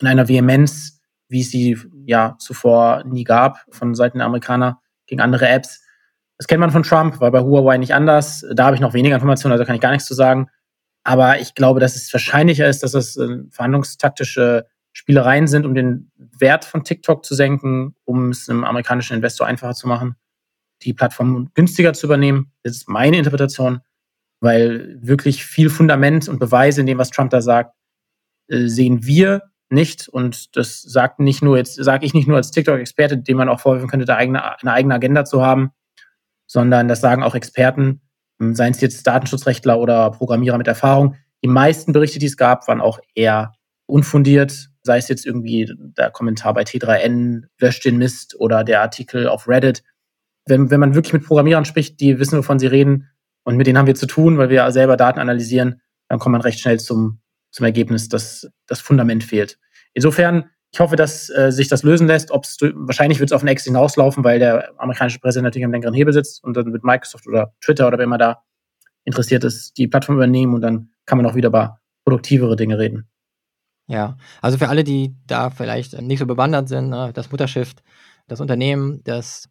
[0.00, 5.20] In einer Vehemenz, wie es sie ja zuvor nie gab von Seiten der Amerikaner gegen
[5.20, 5.82] andere Apps.
[6.38, 8.44] Das kennt man von Trump, war bei Huawei nicht anders.
[8.54, 10.48] Da habe ich noch weniger Informationen, also kann ich gar nichts zu sagen.
[11.02, 16.10] Aber ich glaube, dass es wahrscheinlicher ist, dass es äh, verhandlungstaktische Spielereien sind, um den
[16.16, 20.16] Wert von TikTok zu senken, um es einem amerikanischen Investor einfacher zu machen,
[20.82, 22.50] die Plattform günstiger zu übernehmen.
[22.62, 23.80] Das ist meine Interpretation,
[24.40, 27.74] weil wirklich viel Fundament und Beweise in dem, was Trump da sagt,
[28.48, 30.08] äh, sehen wir nicht.
[30.08, 33.60] Und das sagt nicht nur jetzt, sage ich nicht nur als TikTok-Experte, dem man auch
[33.60, 35.70] vorwerfen könnte, da eigene, eine eigene Agenda zu haben,
[36.46, 38.00] sondern das sagen auch Experten,
[38.38, 41.16] seien es jetzt Datenschutzrechtler oder Programmierer mit Erfahrung.
[41.42, 43.52] Die meisten Berichte, die es gab, waren auch eher
[43.86, 49.28] unfundiert, sei es jetzt irgendwie der Kommentar bei T3N, löscht den Mist oder der Artikel
[49.28, 49.82] auf Reddit.
[50.46, 53.08] Wenn, wenn man wirklich mit Programmierern spricht, die wissen, wovon sie reden
[53.44, 56.40] und mit denen haben wir zu tun, weil wir selber Daten analysieren, dann kommt man
[56.40, 57.20] recht schnell zum,
[57.56, 59.58] zum Ergebnis, dass das Fundament fehlt.
[59.94, 62.30] Insofern ich hoffe, dass äh, sich das lösen lässt.
[62.30, 65.94] Ob's, wahrscheinlich wird es auf den Ex hinauslaufen, weil der amerikanische Präsident natürlich am längeren
[65.94, 68.42] Hebel sitzt und dann wird Microsoft oder Twitter oder wer immer da
[69.04, 73.08] interessiert ist, die Plattform übernehmen und dann kann man auch wieder über produktivere Dinge reden.
[73.86, 77.72] Ja, also für alle, die da vielleicht nicht so bewandert sind, ne, das Mutterschiff,
[78.26, 79.48] das Unternehmen, das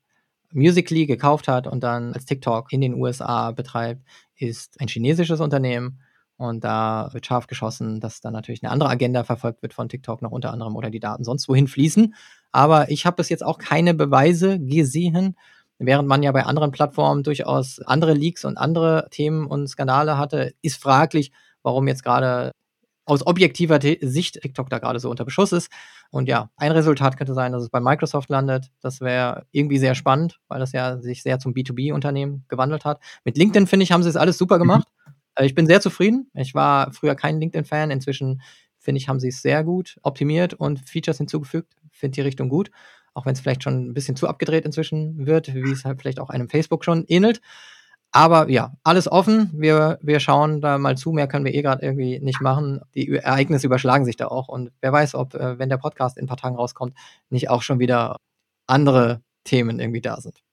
[0.52, 4.04] Musically gekauft hat und dann als TikTok in den USA betreibt,
[4.36, 6.02] ist ein chinesisches Unternehmen.
[6.38, 10.22] Und da wird scharf geschossen, dass da natürlich eine andere Agenda verfolgt wird von TikTok
[10.22, 12.14] noch unter anderem oder die Daten sonst wohin fließen.
[12.52, 15.38] Aber ich habe bis jetzt auch keine Beweise gesehen,
[15.78, 20.54] während man ja bei anderen Plattformen durchaus andere Leaks und andere Themen und Skandale hatte,
[20.62, 21.32] ist fraglich,
[21.64, 22.52] warum jetzt gerade
[23.06, 25.72] aus objektiver Sicht TikTok da gerade so unter Beschuss ist.
[26.10, 28.72] Und ja, ein Resultat könnte sein, dass es bei Microsoft landet.
[28.82, 33.00] Das wäre irgendwie sehr spannend, weil das ja sich sehr zum B2B-Unternehmen gewandelt hat.
[33.24, 34.88] Mit LinkedIn, finde ich, haben sie es alles super gemacht.
[35.36, 36.30] Also ich bin sehr zufrieden.
[36.34, 37.92] Ich war früher kein LinkedIn-Fan.
[37.92, 38.42] Inzwischen
[38.80, 41.74] finde ich, haben sie es sehr gut optimiert und Features hinzugefügt.
[41.92, 42.72] Finde die Richtung gut.
[43.14, 46.20] Auch wenn es vielleicht schon ein bisschen zu abgedreht inzwischen wird, wie es halt vielleicht
[46.20, 47.42] auch einem Facebook schon ähnelt.
[48.12, 49.52] Aber ja, alles offen.
[49.54, 51.12] Wir, wir schauen da mal zu.
[51.12, 52.82] Mehr können wir eh gerade irgendwie nicht machen.
[52.94, 54.48] Die Ereignisse überschlagen sich da auch.
[54.48, 56.96] Und wer weiß, ob, äh, wenn der Podcast in ein paar Tagen rauskommt,
[57.30, 58.18] nicht auch schon wieder
[58.68, 60.45] andere Themen irgendwie da sind.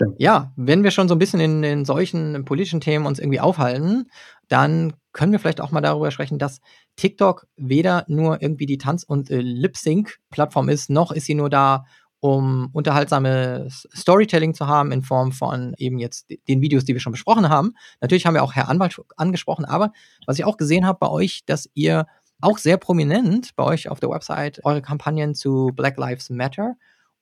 [0.00, 0.14] Stimmt.
[0.20, 4.08] Ja, wenn wir schon so ein bisschen in, in solchen politischen Themen uns irgendwie aufhalten,
[4.46, 6.60] dann können wir vielleicht auch mal darüber sprechen, dass
[6.94, 11.84] TikTok weder nur irgendwie die Tanz- und äh, Lip-Sync-Plattform ist, noch ist sie nur da,
[12.20, 17.12] um unterhaltsames Storytelling zu haben in Form von eben jetzt den Videos, die wir schon
[17.12, 17.74] besprochen haben.
[18.00, 19.90] Natürlich haben wir auch Herr Anwalt angesprochen, aber
[20.26, 22.06] was ich auch gesehen habe bei euch, dass ihr
[22.40, 26.76] auch sehr prominent bei euch auf der Website eure Kampagnen zu Black Lives Matter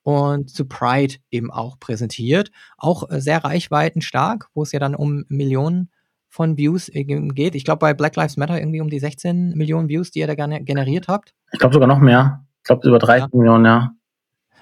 [0.07, 2.53] und zu Pride eben auch präsentiert.
[2.79, 5.91] Auch äh, sehr reichweitenstark, wo es ja dann um Millionen
[6.29, 7.57] von Views geht.
[7.57, 10.35] Ich glaube, bei Black Lives Matter irgendwie um die 16 Millionen Views, die ihr da
[10.37, 11.35] generiert habt.
[11.51, 12.45] Ich glaube sogar noch mehr.
[12.59, 13.37] Ich glaube über 30 ja.
[13.37, 13.91] Millionen, ja.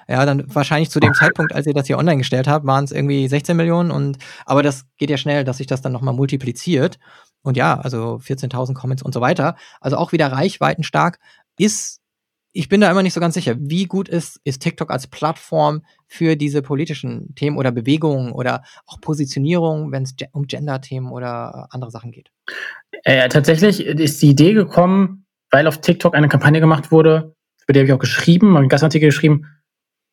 [0.07, 2.91] Ja, dann wahrscheinlich zu dem Zeitpunkt, als ihr das hier online gestellt habt, waren es
[2.91, 6.97] irgendwie 16 Millionen und aber das geht ja schnell, dass sich das dann nochmal multipliziert.
[7.43, 9.55] Und ja, also 14.000 Comments und so weiter.
[9.79, 11.19] Also auch wieder reichweitenstark.
[11.57, 12.01] Ist
[12.55, 15.81] ich bin da immer nicht so ganz sicher, wie gut ist, ist TikTok als Plattform
[16.07, 21.91] für diese politischen Themen oder Bewegungen oder auch Positionierung, wenn es um Gender-Themen oder andere
[21.91, 22.31] Sachen geht?
[23.03, 27.79] Äh, tatsächlich ist die Idee gekommen, weil auf TikTok eine Kampagne gemacht wurde, über die
[27.79, 29.47] habe ich auch geschrieben, habe einen Gastartikel geschrieben,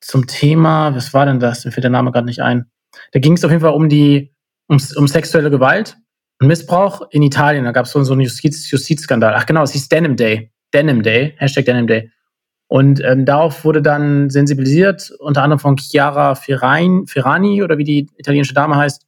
[0.00, 1.64] zum Thema, was war denn das?
[1.64, 2.66] Mir fällt der Name gerade nicht ein.
[3.12, 4.35] Da ging es auf jeden Fall um die,
[4.66, 5.96] um, um sexuelle Gewalt
[6.40, 7.66] und Missbrauch in Italien.
[7.66, 9.33] Da gab es so, einen Justiz, Justizskandal.
[9.37, 10.50] Ach genau, es hieß Denim Day.
[10.74, 12.11] Denim Day, Hashtag Denim Day.
[12.72, 18.08] Und ähm, darauf wurde dann sensibilisiert, unter anderem von Chiara Ferrain, Ferrani oder wie die
[18.16, 19.04] italienische Dame heißt.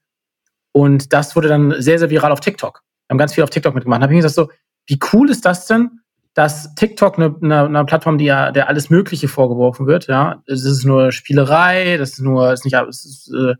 [0.72, 2.82] Und das wurde dann sehr, sehr viral auf TikTok.
[3.06, 4.02] Wir haben ganz viel auf TikTok mitgemacht.
[4.02, 4.50] Da habe ich gesagt so,
[4.86, 6.00] wie cool ist das denn,
[6.34, 10.66] dass TikTok eine, eine, eine Plattform, die ja der alles Mögliche vorgeworfen wird, ja, es
[10.66, 13.54] ist nur Spielerei, das ist nur, es ist nicht, es ist äh,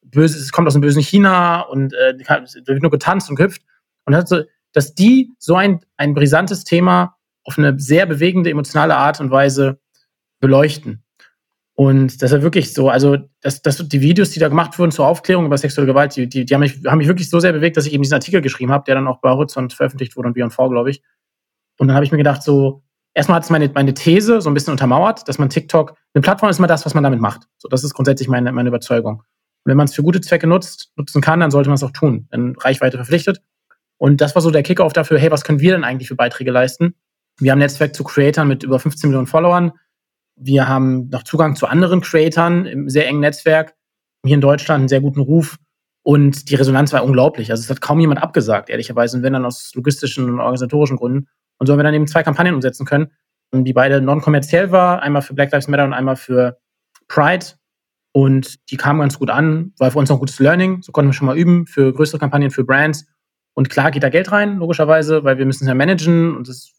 [0.00, 3.60] böse, es kommt aus dem bösen China und äh, es wird nur getanzt und gehüpft.
[4.06, 8.96] Und das so, dass die so ein, ein brisantes Thema auf eine sehr bewegende, emotionale
[8.96, 9.80] Art und Weise
[10.40, 11.02] beleuchten.
[11.74, 15.06] Und das ist wirklich so, also das, das, die Videos, die da gemacht wurden zur
[15.06, 17.76] Aufklärung über sexuelle Gewalt, die, die, die haben, mich, haben mich wirklich so sehr bewegt,
[17.76, 20.34] dass ich eben diesen Artikel geschrieben habe, der dann auch bei Horizont veröffentlicht wurde und
[20.34, 21.02] Beyond 4, glaube ich.
[21.78, 22.82] Und dann habe ich mir gedacht, so,
[23.14, 26.50] erstmal hat es meine, meine These so ein bisschen untermauert, dass man TikTok, eine Plattform
[26.50, 27.48] ist immer das, was man damit macht.
[27.56, 29.20] So, das ist grundsätzlich meine, meine Überzeugung.
[29.20, 31.92] Und wenn man es für gute Zwecke nutzt, nutzen kann, dann sollte man es auch
[31.92, 32.28] tun.
[32.32, 33.40] Denn Reichweite verpflichtet.
[33.96, 36.50] Und das war so der Kickoff dafür, hey, was können wir denn eigentlich für Beiträge
[36.50, 36.94] leisten?
[37.42, 39.72] Wir haben ein Netzwerk zu Creatern mit über 15 Millionen Followern.
[40.36, 43.74] Wir haben noch Zugang zu anderen Creatoren im sehr engen Netzwerk.
[44.24, 45.56] Hier in Deutschland einen sehr guten Ruf.
[46.04, 47.50] Und die Resonanz war unglaublich.
[47.50, 49.16] Also es hat kaum jemand abgesagt, ehrlicherweise.
[49.16, 51.28] Und wenn dann aus logistischen und organisatorischen Gründen.
[51.58, 53.10] Und so haben wir dann eben zwei Kampagnen umsetzen können,
[53.52, 55.02] die beide non-kommerziell war.
[55.02, 56.58] Einmal für Black Lives Matter und einmal für
[57.08, 57.46] Pride.
[58.12, 59.72] Und die kamen ganz gut an.
[59.78, 60.82] War für uns auch ein gutes Learning.
[60.82, 63.06] So konnten wir schon mal üben für größere Kampagnen, für Brands.
[63.54, 66.72] Und klar geht da Geld rein, logischerweise, weil wir müssen es ja managen und das,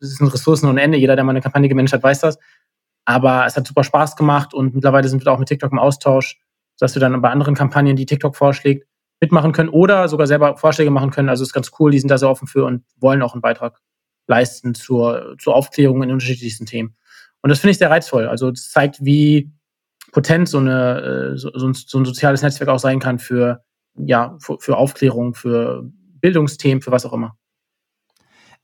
[0.00, 0.98] das sind Ressourcen ohne Ende.
[0.98, 2.38] Jeder, der mal eine Kampagne gemanagt hat, weiß das.
[3.04, 6.40] Aber es hat super Spaß gemacht und mittlerweile sind wir auch mit TikTok im Austausch,
[6.78, 8.86] dass wir dann bei anderen Kampagnen, die TikTok vorschlägt,
[9.20, 11.28] mitmachen können oder sogar selber Vorschläge machen können.
[11.28, 13.80] Also ist ganz cool, die sind da sehr offen für und wollen auch einen Beitrag
[14.26, 16.96] leisten zur, zur Aufklärung in unterschiedlichsten Themen.
[17.42, 18.26] Und das finde ich sehr reizvoll.
[18.26, 19.52] Also das zeigt, wie
[20.12, 23.62] potent so, eine, äh, so, so, ein, so ein soziales Netzwerk auch sein kann für,
[23.96, 27.36] ja, für, für Aufklärung, für Bildungsthemen, für was auch immer.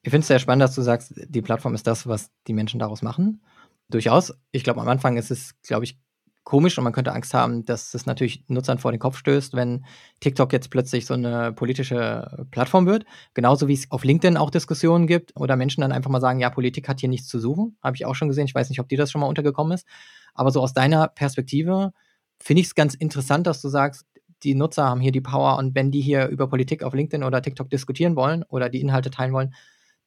[0.03, 2.81] Ich finde es sehr spannend, dass du sagst, die Plattform ist das, was die Menschen
[2.81, 3.43] daraus machen.
[3.88, 4.33] Durchaus.
[4.51, 5.99] Ich glaube, am Anfang ist es, glaube ich,
[6.45, 9.85] komisch und man könnte Angst haben, dass es natürlich Nutzern vor den Kopf stößt, wenn
[10.21, 13.05] TikTok jetzt plötzlich so eine politische Plattform wird.
[13.35, 16.51] Genauso wie es auf LinkedIn auch Diskussionen gibt oder Menschen dann einfach mal sagen, ja,
[16.51, 17.77] Politik hat hier nichts zu suchen.
[17.83, 18.47] Habe ich auch schon gesehen.
[18.47, 19.87] Ich weiß nicht, ob dir das schon mal untergekommen ist.
[20.35, 21.93] Aber so aus deiner Perspektive
[22.41, 24.05] finde ich es ganz interessant, dass du sagst,
[24.43, 27.43] die Nutzer haben hier die Power und wenn die hier über Politik auf LinkedIn oder
[27.43, 29.55] TikTok diskutieren wollen oder die Inhalte teilen wollen,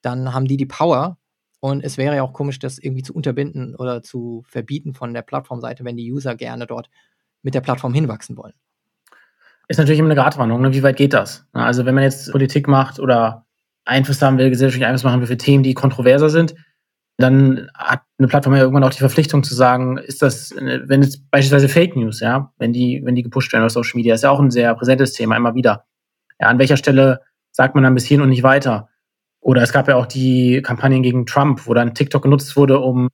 [0.01, 1.17] dann haben die die Power.
[1.59, 5.23] Und es wäre ja auch komisch, das irgendwie zu unterbinden oder zu verbieten von der
[5.23, 6.89] Plattformseite, wenn die User gerne dort
[7.41, 8.53] mit der Plattform hinwachsen wollen.
[9.67, 10.61] Ist natürlich immer eine Gratwanderung.
[10.61, 10.73] Ne?
[10.73, 11.45] Wie weit geht das?
[11.53, 13.45] Also wenn man jetzt Politik macht oder
[13.83, 16.55] Einfluss haben will, gesellschaftlichen Einfluss machen will für Themen, die kontroverser sind,
[17.17, 21.29] dann hat eine Plattform ja irgendwann auch die Verpflichtung zu sagen, ist das, wenn jetzt
[21.31, 24.31] beispielsweise Fake News, ja, wenn die, wenn die gepusht werden auf Social Media, ist ja
[24.31, 25.85] auch ein sehr präsentes Thema, immer wieder.
[26.39, 28.89] Ja, an welcher Stelle sagt man dann bis hierhin und nicht weiter?
[29.39, 33.09] Oder es gab ja auch die Kampagnen gegen Trump, wo dann TikTok genutzt wurde, um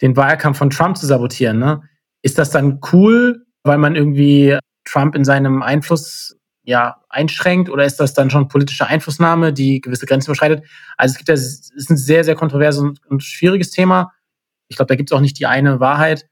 [0.00, 1.58] den Wahlkampf von Trump zu sabotieren.
[1.58, 1.82] Ne?
[2.22, 6.35] Ist das dann cool, weil man irgendwie Trump in seinem Einfluss
[6.66, 10.64] ja, einschränkt oder ist das dann schon politische Einflussnahme, die gewisse Grenzen überschreitet?
[10.96, 14.12] Also es gibt ja, es ist ein sehr, sehr kontroverses und, schwieriges Thema.
[14.68, 16.28] Ich glaube, da gibt es auch nicht die eine Wahrheit,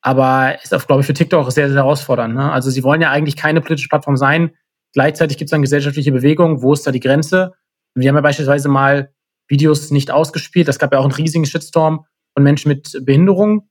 [0.00, 2.34] aber ist auch, glaube ich, für TikTok sehr, sehr herausfordernd.
[2.34, 2.50] Ne?
[2.50, 4.52] Also sie wollen ja eigentlich keine politische Plattform sein.
[4.94, 6.62] Gleichzeitig gibt es dann gesellschaftliche Bewegungen.
[6.62, 7.52] Wo ist da die Grenze?
[7.94, 9.12] Wir haben ja beispielsweise mal
[9.48, 10.66] Videos nicht ausgespielt.
[10.66, 13.68] Das gab ja auch einen riesigen Shitstorm von Menschen mit Behinderung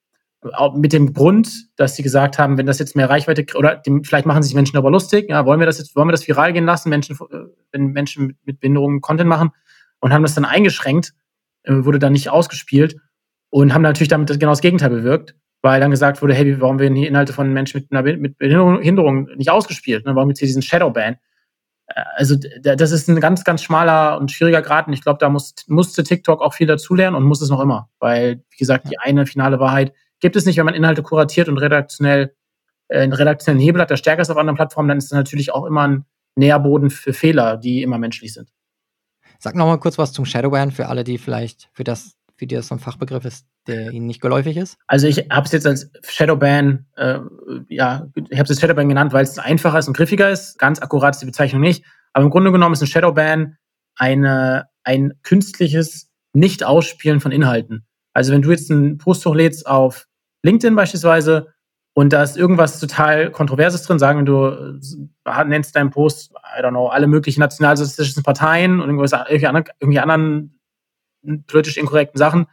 [0.76, 4.26] mit dem Grund, dass sie gesagt haben, wenn das jetzt mehr Reichweite oder die, vielleicht
[4.26, 6.66] machen sich Menschen darüber lustig, ja, wollen wir das jetzt, wollen wir das viral gehen
[6.66, 7.38] lassen, Menschen, äh,
[7.72, 9.52] wenn Menschen mit, Behinderungen Content machen
[10.00, 11.14] und haben das dann eingeschränkt,
[11.64, 12.98] äh, wurde dann nicht ausgespielt
[13.50, 16.96] und haben natürlich damit genau das Gegenteil bewirkt, weil dann gesagt wurde, hey, warum werden
[16.96, 20.06] hier Inhalte von Menschen mit einer mit Behinderung nicht ausgespielt?
[20.06, 20.16] Ne?
[20.16, 21.18] Warum es hier diesen Shadowban?
[21.88, 25.30] Äh, also das ist ein ganz, ganz schmaler und schwieriger Grad und ich glaube, da
[25.30, 29.00] muss, musste TikTok auch viel dazulernen und muss es noch immer, weil, wie gesagt, die
[29.00, 32.34] eine finale Wahrheit Gibt es nicht, wenn man Inhalte kuratiert und redaktionell
[32.88, 35.52] äh, einen redaktionellen Hebel hat, der stärker ist auf anderen Plattformen, dann ist das natürlich
[35.52, 36.06] auch immer ein
[36.38, 38.50] Nährboden für Fehler, die immer menschlich sind.
[39.38, 42.56] Sag noch mal kurz was zum Shadowban für alle, die vielleicht für das, für die
[42.56, 44.78] das so ein Fachbegriff ist, der ihnen nicht geläufig ist.
[44.88, 47.20] Also ich habe es jetzt als Shadowban, äh,
[47.68, 50.58] ja, ich habe es Shadowban genannt, weil es einfacher ist und griffiger ist.
[50.58, 51.84] Ganz akkurat ist die Bezeichnung nicht.
[52.14, 53.58] Aber im Grunde genommen ist ein Shadowban
[53.98, 57.86] eine, ein künstliches Nicht-Ausspielen von Inhalten.
[58.14, 60.08] Also wenn du jetzt einen Post hochlädst auf
[60.44, 61.54] LinkedIn beispielsweise
[61.96, 66.72] und da ist irgendwas total Kontroverses drin, sagen du äh, nennst deinen Post, I don't
[66.72, 70.60] know, alle möglichen nationalsozialistischen Parteien und irgendwas, irgendwie, anderen, irgendwie anderen
[71.48, 72.48] politisch inkorrekten Sachen,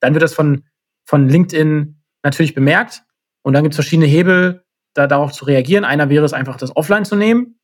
[0.00, 0.64] dann wird das von,
[1.04, 3.02] von LinkedIn natürlich bemerkt
[3.42, 5.84] und dann gibt es verschiedene Hebel, da darauf zu reagieren.
[5.84, 7.58] Einer wäre es einfach, das offline zu nehmen,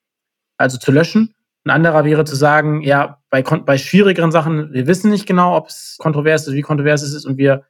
[0.58, 1.34] also zu löschen.
[1.64, 5.68] Ein anderer wäre zu sagen, ja, bei, bei schwierigeren Sachen, wir wissen nicht genau, ob
[5.68, 7.64] es kontrovers ist, wie kontrovers es ist und wir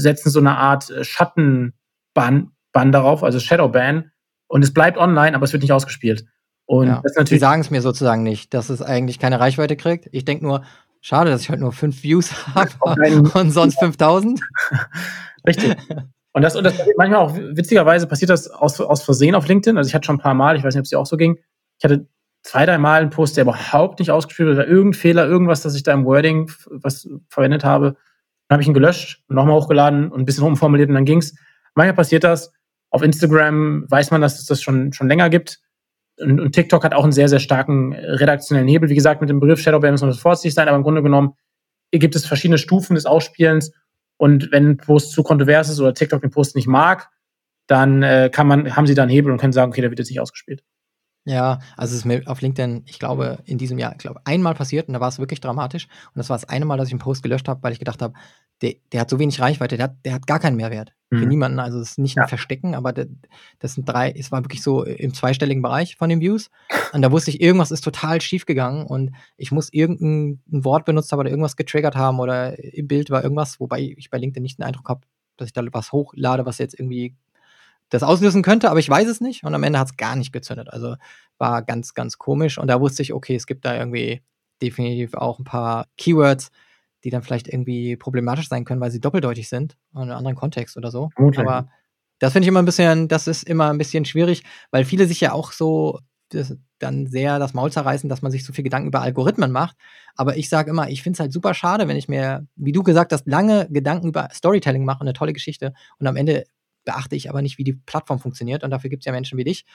[0.00, 4.10] setzen so eine Art äh, Schattenban Ban darauf, also Shadowban.
[4.46, 6.24] Und es bleibt online, aber es wird nicht ausgespielt.
[6.66, 7.40] Und ja, das natürlich.
[7.40, 10.08] Sie sagen es mir sozusagen nicht, dass es eigentlich keine Reichweite kriegt.
[10.12, 10.62] Ich denke nur,
[11.00, 12.70] schade, dass ich halt nur fünf Views habe
[13.34, 14.40] und sonst 5000.
[15.46, 15.76] Richtig.
[16.32, 19.76] Und das, und das manchmal auch, witzigerweise passiert das aus, aus Versehen auf LinkedIn.
[19.76, 21.16] Also ich hatte schon ein paar Mal, ich weiß nicht, ob es dir auch so
[21.16, 21.38] ging.
[21.78, 22.06] Ich hatte
[22.42, 25.82] zwei, drei Mal einen Post, der überhaupt nicht ausgespielt wurde, irgendein Fehler, irgendwas, das ich
[25.82, 27.96] da im Wording was verwendet habe.
[28.48, 31.34] Dann habe ich ihn gelöscht, nochmal hochgeladen und ein bisschen umformuliert und dann ging's.
[31.74, 32.52] Manchmal passiert das.
[32.90, 35.60] Auf Instagram weiß man, dass es das schon, schon länger gibt.
[36.18, 38.88] Und, und TikTok hat auch einen sehr, sehr starken redaktionellen Hebel.
[38.88, 41.34] Wie gesagt, mit dem Begriff Shadowban muss man vorsichtig sein, aber im Grunde genommen
[41.90, 43.72] gibt es verschiedene Stufen des Ausspielens.
[44.16, 47.08] Und wenn ein Post zu kontrovers ist oder TikTok den Post nicht mag,
[47.66, 49.98] dann äh, kann man, haben sie da einen Hebel und können sagen, okay, der wird
[49.98, 50.64] jetzt nicht ausgespielt.
[51.28, 54.54] Ja, also es ist mir auf LinkedIn, ich glaube, in diesem Jahr, ich glaube, einmal
[54.54, 55.84] passiert und da war es wirklich dramatisch.
[55.84, 58.00] Und das war das eine Mal, dass ich einen Post gelöscht habe, weil ich gedacht
[58.00, 58.14] habe,
[58.62, 61.18] der, der hat so wenig Reichweite, der hat, der hat gar keinen Mehrwert mhm.
[61.18, 61.58] für niemanden.
[61.58, 62.28] Also es ist nicht ein ja.
[62.28, 63.08] Verstecken, aber der,
[63.58, 66.50] das sind drei, es war wirklich so im zweistelligen Bereich von den Views.
[66.94, 71.12] Und da wusste ich, irgendwas ist total schief gegangen und ich muss irgendein Wort benutzt
[71.12, 74.58] haben oder irgendwas getriggert haben oder im Bild war irgendwas, wobei ich bei LinkedIn nicht
[74.58, 75.02] den Eindruck habe,
[75.36, 77.14] dass ich da was hochlade, was jetzt irgendwie
[77.90, 79.44] das auslösen könnte, aber ich weiß es nicht.
[79.44, 80.68] Und am Ende hat es gar nicht gezündet.
[80.70, 80.96] Also
[81.38, 82.58] war ganz, ganz komisch.
[82.58, 84.22] Und da wusste ich, okay, es gibt da irgendwie
[84.60, 86.50] definitiv auch ein paar Keywords,
[87.04, 90.76] die dann vielleicht irgendwie problematisch sein können, weil sie doppeldeutig sind in einem anderen Kontext
[90.76, 91.10] oder so.
[91.16, 91.40] Okay.
[91.40, 91.68] Aber
[92.18, 95.20] das finde ich immer ein bisschen, das ist immer ein bisschen schwierig, weil viele sich
[95.20, 96.00] ja auch so
[96.78, 99.76] dann sehr das Maul zerreißen, dass man sich so viel Gedanken über Algorithmen macht.
[100.14, 102.82] Aber ich sage immer, ich finde es halt super schade, wenn ich mir, wie du
[102.82, 106.44] gesagt hast, lange Gedanken über Storytelling mache und eine tolle Geschichte und am Ende
[106.88, 108.64] beachte ich aber nicht, wie die Plattform funktioniert.
[108.64, 109.66] Und dafür gibt es ja Menschen wie dich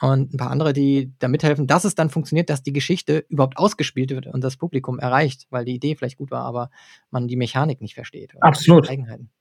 [0.00, 3.58] und ein paar andere, die da mithelfen, dass es dann funktioniert, dass die Geschichte überhaupt
[3.58, 6.70] ausgespielt wird und das Publikum erreicht, weil die Idee vielleicht gut war, aber
[7.10, 8.32] man die Mechanik nicht versteht.
[8.40, 8.88] Absolut.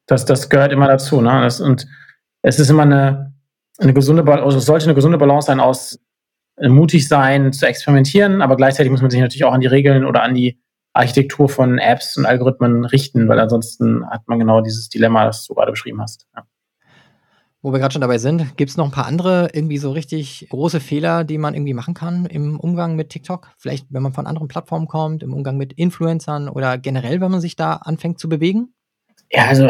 [0.07, 1.21] Das, das gehört immer dazu.
[1.21, 1.41] Ne?
[1.41, 1.87] Das, und
[2.41, 3.33] es ist immer eine,
[3.77, 6.01] eine gesunde, also es sollte eine gesunde Balance sein aus
[6.57, 10.03] äh, mutig sein, zu experimentieren, aber gleichzeitig muss man sich natürlich auch an die Regeln
[10.03, 10.59] oder an die
[10.91, 15.53] Architektur von Apps und Algorithmen richten, weil ansonsten hat man genau dieses Dilemma, das du
[15.53, 16.27] gerade beschrieben hast.
[16.35, 16.43] Ja.
[17.63, 20.47] Wo wir gerade schon dabei sind, gibt es noch ein paar andere irgendwie so richtig
[20.49, 23.51] große Fehler, die man irgendwie machen kann im Umgang mit TikTok?
[23.57, 27.39] Vielleicht, wenn man von anderen Plattformen kommt, im Umgang mit Influencern oder generell, wenn man
[27.39, 28.73] sich da anfängt zu bewegen?
[29.31, 29.67] Ja, also,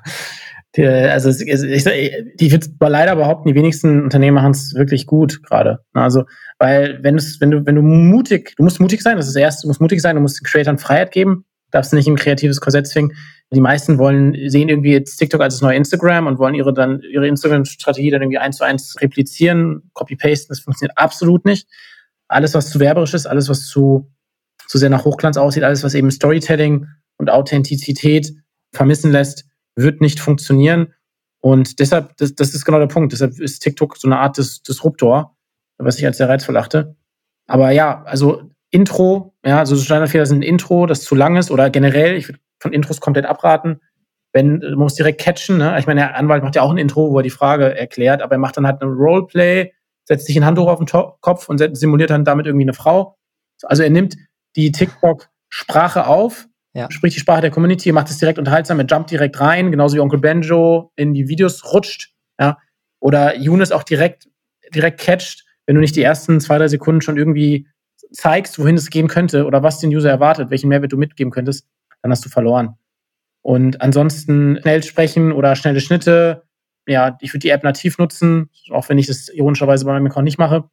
[0.76, 5.78] die, also ich, ich, würde leider behaupten, die wenigsten Unternehmen machen es wirklich gut gerade.
[5.94, 6.24] Also,
[6.58, 9.62] weil wenn, wenn du, wenn du mutig, du musst mutig sein, das ist das erste,
[9.62, 12.86] du musst mutig sein, du musst den Creatoren Freiheit geben, darfst nicht ein kreatives Korsett
[12.86, 13.16] zwingen.
[13.52, 17.00] Die meisten wollen, sehen irgendwie jetzt TikTok als das neue Instagram und wollen ihre dann,
[17.02, 20.48] ihre Instagram-Strategie dann irgendwie eins zu eins replizieren, copy-pasten.
[20.48, 21.68] Das funktioniert absolut nicht.
[22.28, 24.10] Alles, was zu werberisch ist, alles, was zu,
[24.66, 26.86] zu sehr nach Hochglanz aussieht, alles, was eben Storytelling
[27.18, 28.32] und Authentizität
[28.72, 29.44] vermissen lässt,
[29.76, 30.94] wird nicht funktionieren.
[31.40, 33.12] Und deshalb, das, das ist genau der Punkt.
[33.12, 35.36] Deshalb ist TikTok so eine Art des Disruptor,
[35.78, 36.96] was ich als sehr reizvoll achte.
[37.46, 42.16] Aber ja, also Intro, ja, also Standardfehler sind Intro, das zu lang ist oder generell,
[42.16, 43.80] ich würde von Intros komplett abraten.
[44.32, 45.78] Wenn, man muss direkt catchen, ne?
[45.78, 48.32] Ich meine, der Anwalt macht ja auch ein Intro, wo er die Frage erklärt, aber
[48.32, 49.72] er macht dann halt ein Roleplay,
[50.08, 50.88] setzt sich ein Handtuch auf den
[51.20, 53.16] Kopf und simuliert dann damit irgendwie eine Frau.
[53.62, 54.16] Also er nimmt
[54.56, 56.90] die TikTok-Sprache auf, ja.
[56.90, 60.00] spricht die Sprache der Community, macht es direkt unterhaltsam, er jumpt direkt rein, genauso wie
[60.00, 62.58] Onkel Benjo in die Videos rutscht, ja.
[62.98, 64.28] Oder Younes auch direkt,
[64.74, 67.68] direkt catcht, wenn du nicht die ersten zwei, drei Sekunden schon irgendwie
[68.14, 71.66] zeigst, wohin es gehen könnte oder was den User erwartet, welchen Mehrwert du mitgeben könntest,
[72.02, 72.76] dann hast du verloren.
[73.42, 76.44] Und ansonsten schnell sprechen oder schnelle Schnitte.
[76.86, 80.24] Ja, ich würde die App nativ nutzen, auch wenn ich das ironischerweise bei meinem Account
[80.24, 80.64] nicht mache.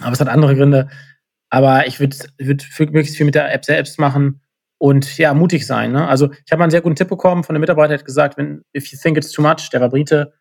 [0.00, 0.88] Aber es hat andere Gründe.
[1.50, 4.40] Aber ich würde würd möglichst viel mit der App selbst machen
[4.78, 5.92] und ja, mutig sein.
[5.92, 6.08] Ne?
[6.08, 8.64] Also ich habe einen sehr guten Tipp bekommen von einem Mitarbeiter, der hat gesagt, wenn
[8.74, 10.32] if you think it's too much, der war Brite,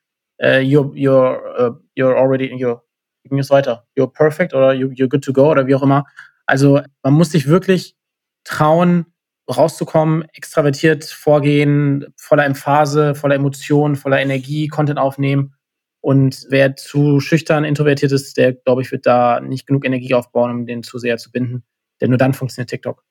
[0.41, 2.81] uh, you're, you're, uh, you're already, you're,
[3.25, 6.05] ging es weiter, you're perfect oder you're good to go oder wie auch immer.
[6.49, 7.95] Also man muss sich wirklich
[8.43, 9.05] trauen,
[9.49, 15.55] rauszukommen, extravertiert vorgehen, voller Emphase, voller Emotionen, voller Energie, Content aufnehmen.
[16.01, 20.51] Und wer zu schüchtern, introvertiert ist, der, glaube ich, wird da nicht genug Energie aufbauen,
[20.51, 21.63] um den zu sehr zu binden.
[22.01, 23.03] Denn nur dann funktioniert TikTok.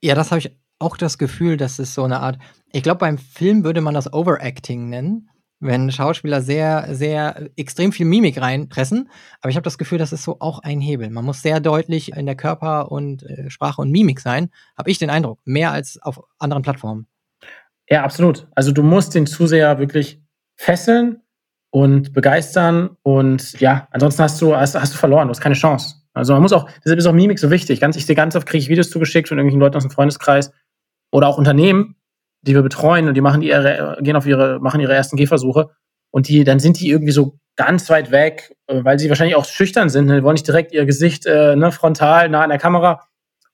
[0.00, 2.38] Ja, das habe ich auch das Gefühl, dass es so eine Art,
[2.72, 5.28] ich glaube, beim Film würde man das Overacting nennen
[5.60, 9.08] wenn Schauspieler sehr, sehr extrem viel Mimik reinpressen.
[9.40, 11.10] Aber ich habe das Gefühl, das ist so auch ein Hebel.
[11.10, 14.98] Man muss sehr deutlich in der Körper- und äh, Sprache und Mimik sein, habe ich
[14.98, 15.40] den Eindruck.
[15.44, 17.06] Mehr als auf anderen Plattformen.
[17.88, 18.48] Ja, absolut.
[18.54, 20.20] Also du musst den Zuseher wirklich
[20.56, 21.22] fesseln
[21.70, 25.96] und begeistern und ja, ansonsten hast du, hast, hast du verloren, du hast keine Chance.
[26.14, 27.80] Also man muss auch, deshalb ist auch Mimik so wichtig.
[27.80, 30.52] Ganz, ich sehe ganz oft, kriege ich Videos zugeschickt von irgendwelchen Leuten aus dem Freundeskreis
[31.12, 31.96] oder auch Unternehmen,
[32.46, 35.70] die wir betreuen und die machen ihre, gehen auf ihre, machen ihre ersten Gehversuche
[36.10, 39.44] und die, dann sind die irgendwie so ganz weit weg, äh, weil sie wahrscheinlich auch
[39.44, 40.16] schüchtern sind, ne?
[40.16, 43.02] die wollen nicht direkt ihr Gesicht äh, ne, frontal nah an der Kamera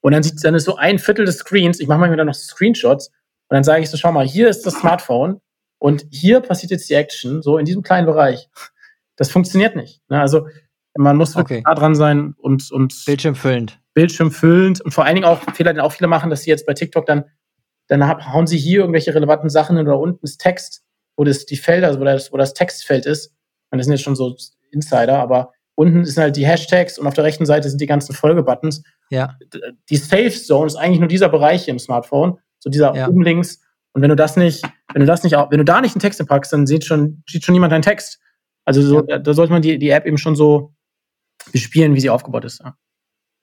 [0.01, 2.35] und dann sieht dann ist so ein Viertel des Screens, ich mache manchmal dann noch
[2.35, 5.41] Screenshots und dann sage ich so, schau mal, hier ist das Smartphone
[5.79, 8.49] und hier passiert jetzt die Action, so in diesem kleinen Bereich.
[9.17, 10.01] Das funktioniert nicht.
[10.09, 10.21] Ne?
[10.21, 10.47] Also
[10.97, 11.65] man muss wirklich okay.
[11.67, 13.81] nah dran sein und, und Bildschirmfüllend.
[13.95, 16.75] Bildschirmfüllend und vor allen Dingen auch Fehler, den auch viele machen, dass sie jetzt bei
[16.75, 17.25] TikTok dann
[17.93, 20.83] dann hauen sie hier irgendwelche relevanten Sachen hin oder unten ist Text,
[21.17, 23.35] wo das die Felder, wo das, wo das Textfeld ist.
[23.71, 24.35] Und das sind jetzt schon so
[24.71, 28.15] Insider, aber unten sind halt die Hashtags und auf der rechten Seite sind die ganzen
[28.15, 28.83] Folgebuttons.
[29.11, 29.37] Ja.
[29.91, 33.09] Die Safe Zone ist eigentlich nur dieser Bereich hier im Smartphone, so dieser ja.
[33.09, 33.61] oben links.
[33.93, 34.65] Und wenn du das nicht,
[34.95, 37.45] wenn du das nicht, wenn du da nicht einen Text packst, dann sieht schon, sieht
[37.45, 38.21] schon niemand deinen Text.
[38.65, 39.03] Also so, ja.
[39.03, 40.73] da, da sollte man die, die App eben schon so
[41.53, 42.61] bespielen, wie sie aufgebaut ist.
[42.61, 42.75] Ja.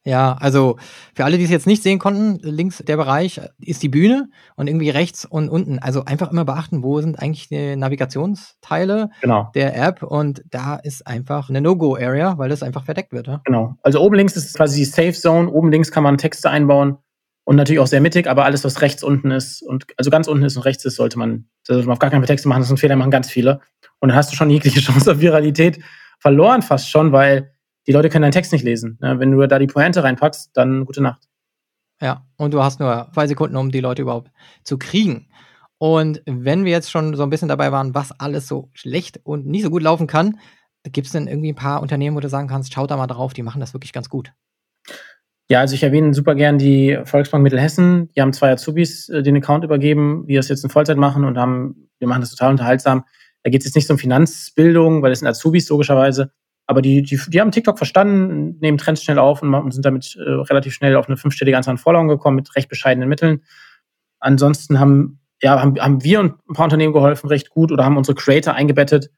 [0.05, 0.77] Ja, also
[1.13, 4.67] für alle, die es jetzt nicht sehen konnten, links der Bereich ist die Bühne und
[4.67, 5.77] irgendwie rechts und unten.
[5.79, 9.51] Also einfach immer beachten, wo sind eigentlich die Navigationsteile genau.
[9.55, 13.27] der App und da ist einfach eine No-Go-Area, weil das einfach verdeckt wird.
[13.27, 13.41] Ja?
[13.43, 13.75] Genau.
[13.83, 16.97] Also oben links ist quasi die Safe Zone, oben links kann man Texte einbauen
[17.43, 20.45] und natürlich auch sehr mittig, aber alles, was rechts unten ist und also ganz unten
[20.45, 22.59] ist und rechts ist, sollte man, sollte man auf gar keinen Fall Texte machen.
[22.59, 23.59] Das ist ein Fehler, machen ganz viele.
[23.99, 25.79] Und dann hast du schon jegliche Chance auf Viralität
[26.19, 27.53] verloren fast schon, weil
[27.88, 28.97] die Leute können deinen Text nicht lesen.
[28.99, 31.27] Wenn du da die Pointe reinpackst, dann gute Nacht.
[32.01, 34.32] Ja, und du hast nur zwei Sekunden, um die Leute überhaupt
[34.63, 35.27] zu kriegen.
[35.77, 39.45] Und wenn wir jetzt schon so ein bisschen dabei waren, was alles so schlecht und
[39.45, 40.39] nicht so gut laufen kann,
[40.84, 43.34] gibt es denn irgendwie ein paar Unternehmen, wo du sagen kannst, schaut da mal drauf,
[43.34, 44.32] die machen das wirklich ganz gut?
[45.49, 48.09] Ja, also ich erwähne super gern die Volksbank Mittelhessen.
[48.15, 51.38] Die haben zwei Azubis äh, den Account übergeben, die das jetzt in Vollzeit machen und
[51.38, 53.03] haben, wir machen das total unterhaltsam.
[53.43, 56.32] Da geht es jetzt nicht um Finanzbildung, weil es sind Azubis logischerweise,
[56.70, 60.22] aber die, die, die haben TikTok verstanden, nehmen Trends schnell auf und sind damit äh,
[60.22, 63.41] relativ schnell auf eine fünfstellige Anzahl an Followern gekommen mit recht bescheidenen Mitteln.
[64.20, 67.97] Ansonsten haben, ja, haben, haben wir und ein paar Unternehmen geholfen, recht gut, oder haben
[67.97, 69.09] unsere Creator eingebettet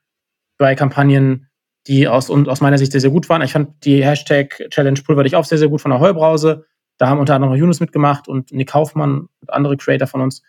[0.57, 1.49] bei Kampagnen,
[1.87, 3.41] die aus, aus meiner Sicht sehr, sehr gut waren.
[3.41, 6.65] Ich fand die Hashtag Challenge Pulver dich auf sehr, sehr gut von der Heubrause.
[6.99, 10.41] Da haben unter anderem Yunus mitgemacht und Nick Kaufmann und andere Creator von uns.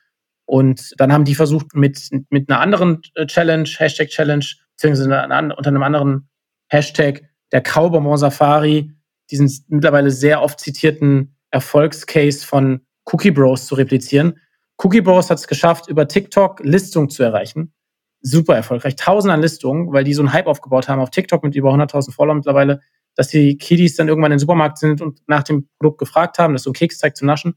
[0.44, 4.44] Und dann haben die versucht, mit, mit einer anderen äh, Challenge, Hashtag Challenge,
[4.76, 6.28] beziehungsweise unter einem anderen
[6.72, 8.90] Hashtag der Kaubonbon Safari,
[9.30, 14.38] diesen mittlerweile sehr oft zitierten Erfolgscase von Cookie Bros zu replizieren.
[14.78, 17.74] Cookie Bros hat es geschafft, über TikTok Listungen zu erreichen.
[18.22, 18.96] Super erfolgreich.
[18.96, 22.12] Tausende an Listungen, weil die so einen Hype aufgebaut haben auf TikTok mit über 100.000
[22.12, 22.80] Follower mittlerweile,
[23.16, 26.54] dass die Kiddies dann irgendwann in den Supermarkt sind und nach dem Produkt gefragt haben,
[26.54, 27.54] das so ein Keks zeigt zu naschen.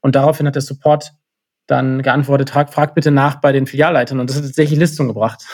[0.00, 1.12] Und daraufhin hat der Support
[1.66, 4.20] dann geantwortet, frag, frag bitte nach bei den Filialleitern.
[4.20, 5.44] Und das hat tatsächlich Listungen gebracht.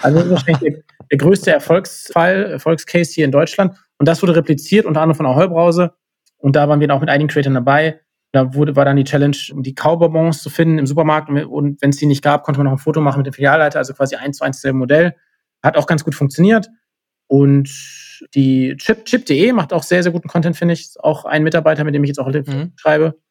[0.00, 3.76] Also das ist wahrscheinlich der, der größte Erfolgsfall, Erfolgscase hier in Deutschland.
[3.98, 5.92] Und das wurde repliziert, unter anderem von der Heubrause.
[6.38, 8.00] Und da waren wir auch mit einigen Creatoren dabei.
[8.32, 11.28] Da wurde, war dann die Challenge, die Kaubonbons zu finden im Supermarkt.
[11.28, 13.78] Und wenn es die nicht gab, konnte man noch ein Foto machen mit dem Filialleiter,
[13.78, 15.14] also quasi eins zu eins selbe Modell.
[15.62, 16.68] Hat auch ganz gut funktioniert.
[17.28, 17.70] Und
[18.34, 20.94] die Chip, Chip.de macht auch sehr, sehr guten Content, finde ich.
[20.98, 22.72] Auch ein Mitarbeiter, mit dem ich jetzt auch mhm.
[22.76, 23.21] schreibe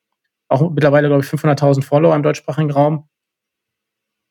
[0.51, 3.07] auch mittlerweile, glaube ich, 500.000 Follower im deutschsprachigen Raum.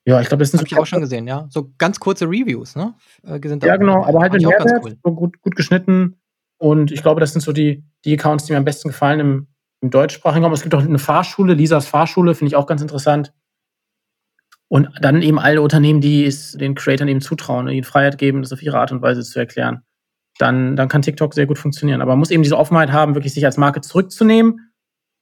[0.06, 1.46] Ja, ich glaube, das sind Hab so ich auch schon gesehen, ja.
[1.50, 2.94] So ganz kurze Reviews, ne?
[3.22, 4.98] Äh, ja, genau, aber halt mit Mehrwert, cool.
[5.02, 6.20] so gut, gut geschnitten.
[6.58, 9.46] Und ich glaube, das sind so die, die Accounts, die mir am besten gefallen im,
[9.82, 10.52] im deutschsprachigen Raum.
[10.52, 13.32] Es gibt auch eine Fahrschule, Lisas Fahrschule, finde ich auch ganz interessant.
[14.68, 18.52] Und dann eben alle Unternehmen, die es den Creatoren eben zutrauen, ihnen Freiheit geben, das
[18.52, 19.82] auf ihre Art und Weise zu erklären.
[20.38, 22.00] Dann, dann kann TikTok sehr gut funktionieren.
[22.00, 24.69] Aber man muss eben diese Offenheit haben, wirklich sich als Marke zurückzunehmen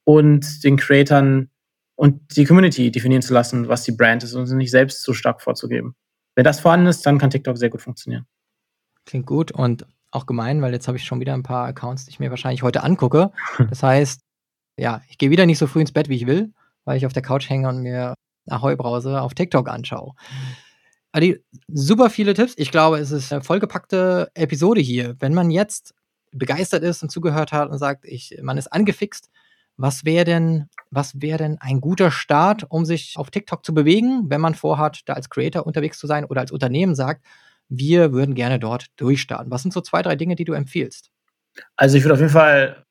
[0.09, 1.51] und den Creatern
[1.95, 5.13] und die Community definieren zu lassen, was die Brand ist und sie nicht selbst so
[5.13, 5.93] stark vorzugeben.
[6.33, 8.25] Wenn das vorhanden ist, dann kann TikTok sehr gut funktionieren.
[9.05, 12.09] Klingt gut und auch gemein, weil jetzt habe ich schon wieder ein paar Accounts, die
[12.09, 13.31] ich mir wahrscheinlich heute angucke.
[13.69, 14.21] Das heißt,
[14.77, 16.53] ja, ich gehe wieder nicht so früh ins Bett, wie ich will,
[16.85, 18.15] weil ich auf der Couch hänge und mir
[18.47, 20.15] eine Heubrause auf TikTok anschaue.
[21.11, 22.55] Adi, super viele Tipps.
[22.57, 25.17] Ich glaube, es ist eine vollgepackte Episode hier.
[25.19, 25.93] Wenn man jetzt
[26.31, 29.29] begeistert ist und zugehört hat und sagt, ich, man ist angefixt,
[29.79, 34.25] was wäre denn, was wäre denn ein guter Start, um sich auf TikTok zu bewegen,
[34.27, 37.25] wenn man vorhat, da als Creator unterwegs zu sein oder als Unternehmen sagt,
[37.69, 39.49] wir würden gerne dort durchstarten?
[39.49, 41.11] Was sind so zwei, drei Dinge, die du empfiehlst?
[41.77, 42.83] Also ich würde auf jeden Fall,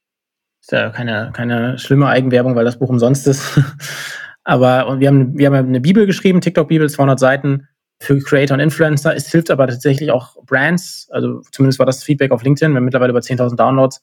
[0.62, 3.61] ist ja keine, keine schlimme Eigenwerbung, weil das Buch umsonst ist.
[4.45, 7.68] aber wir haben, wir haben eine Bibel geschrieben, TikTok-Bibel, 200 Seiten
[8.01, 9.14] für Creator und Influencer.
[9.14, 12.84] Es hilft aber tatsächlich auch Brands, also zumindest war das Feedback auf LinkedIn, wir haben
[12.86, 14.01] mittlerweile über 10.000 Downloads,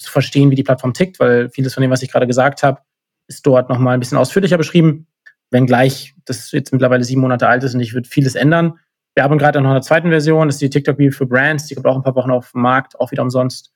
[0.00, 2.80] zu verstehen, wie die Plattform tickt, weil vieles von dem, was ich gerade gesagt habe,
[3.28, 5.06] ist dort nochmal ein bisschen ausführlicher beschrieben,
[5.50, 8.78] wenngleich das jetzt mittlerweile sieben Monate alt ist und ich würde vieles ändern.
[9.14, 11.74] Wir haben gerade noch eine zweite Version, das ist die TikTok Bibel für Brands, die
[11.74, 13.72] kommt auch ein paar Wochen auf den Markt, auch wieder umsonst.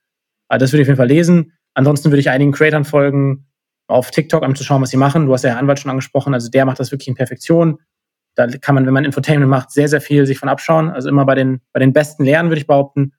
[0.48, 1.52] Also das würde ich auf jeden Fall lesen.
[1.74, 3.46] Ansonsten würde ich einigen Creatern folgen,
[3.86, 5.26] auf TikTok, um zu schauen, was sie machen.
[5.26, 7.78] Du hast ja Herrn Anwalt schon angesprochen, also der macht das wirklich in Perfektion.
[8.34, 10.90] Da kann man, wenn man Infotainment macht, sehr, sehr viel sich von abschauen.
[10.90, 13.12] Also immer bei den, bei den besten lernen, würde ich behaupten.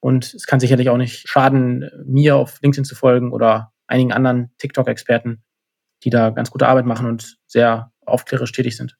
[0.00, 4.50] Und es kann sicherlich auch nicht schaden, mir auf LinkedIn zu folgen oder einigen anderen
[4.58, 5.42] TikTok-Experten,
[6.04, 8.96] die da ganz gute Arbeit machen und sehr aufklärerisch tätig sind.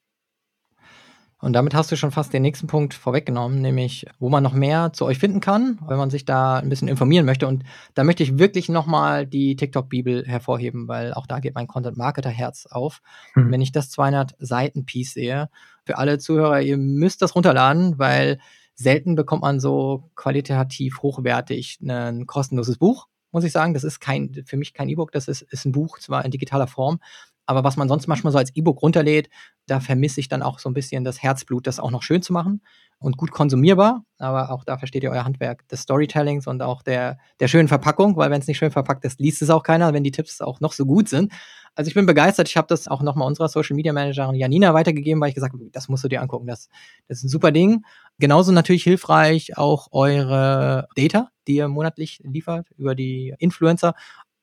[1.39, 4.91] Und damit hast du schon fast den nächsten Punkt vorweggenommen, nämlich wo man noch mehr
[4.93, 7.47] zu euch finden kann, wenn man sich da ein bisschen informieren möchte.
[7.47, 12.65] Und da möchte ich wirklich nochmal die TikTok-Bibel hervorheben, weil auch da geht mein Content-Marketer-Herz
[12.71, 13.01] auf.
[13.33, 13.51] Hm.
[13.51, 15.49] Wenn ich das 200-Seiten-Piece sehe,
[15.85, 18.39] für alle Zuhörer, ihr müsst das runterladen, weil
[18.77, 23.73] selten bekommt man so qualitativ hochwertig ein kostenloses Buch, muss ich sagen.
[23.73, 26.67] Das ist kein, für mich kein E-Book, das ist, ist ein Buch, zwar in digitaler
[26.67, 26.99] Form,
[27.47, 29.29] Aber was man sonst manchmal so als E-Book runterlädt,
[29.65, 32.33] da vermisse ich dann auch so ein bisschen das Herzblut, das auch noch schön zu
[32.33, 32.61] machen
[32.99, 34.03] und gut konsumierbar.
[34.19, 38.17] Aber auch da versteht ihr euer Handwerk des Storytellings und auch der, der schönen Verpackung,
[38.17, 40.59] weil wenn es nicht schön verpackt ist, liest es auch keiner, wenn die Tipps auch
[40.59, 41.31] noch so gut sind.
[41.77, 42.49] Also ich bin begeistert.
[42.49, 45.69] Ich habe das auch nochmal unserer Social Media Managerin Janina weitergegeben, weil ich gesagt habe,
[45.71, 46.47] das musst du dir angucken.
[46.47, 46.69] Das,
[47.07, 47.83] das ist ein super Ding.
[48.17, 53.93] Genauso natürlich hilfreich auch eure Data, die ihr monatlich liefert über die Influencer.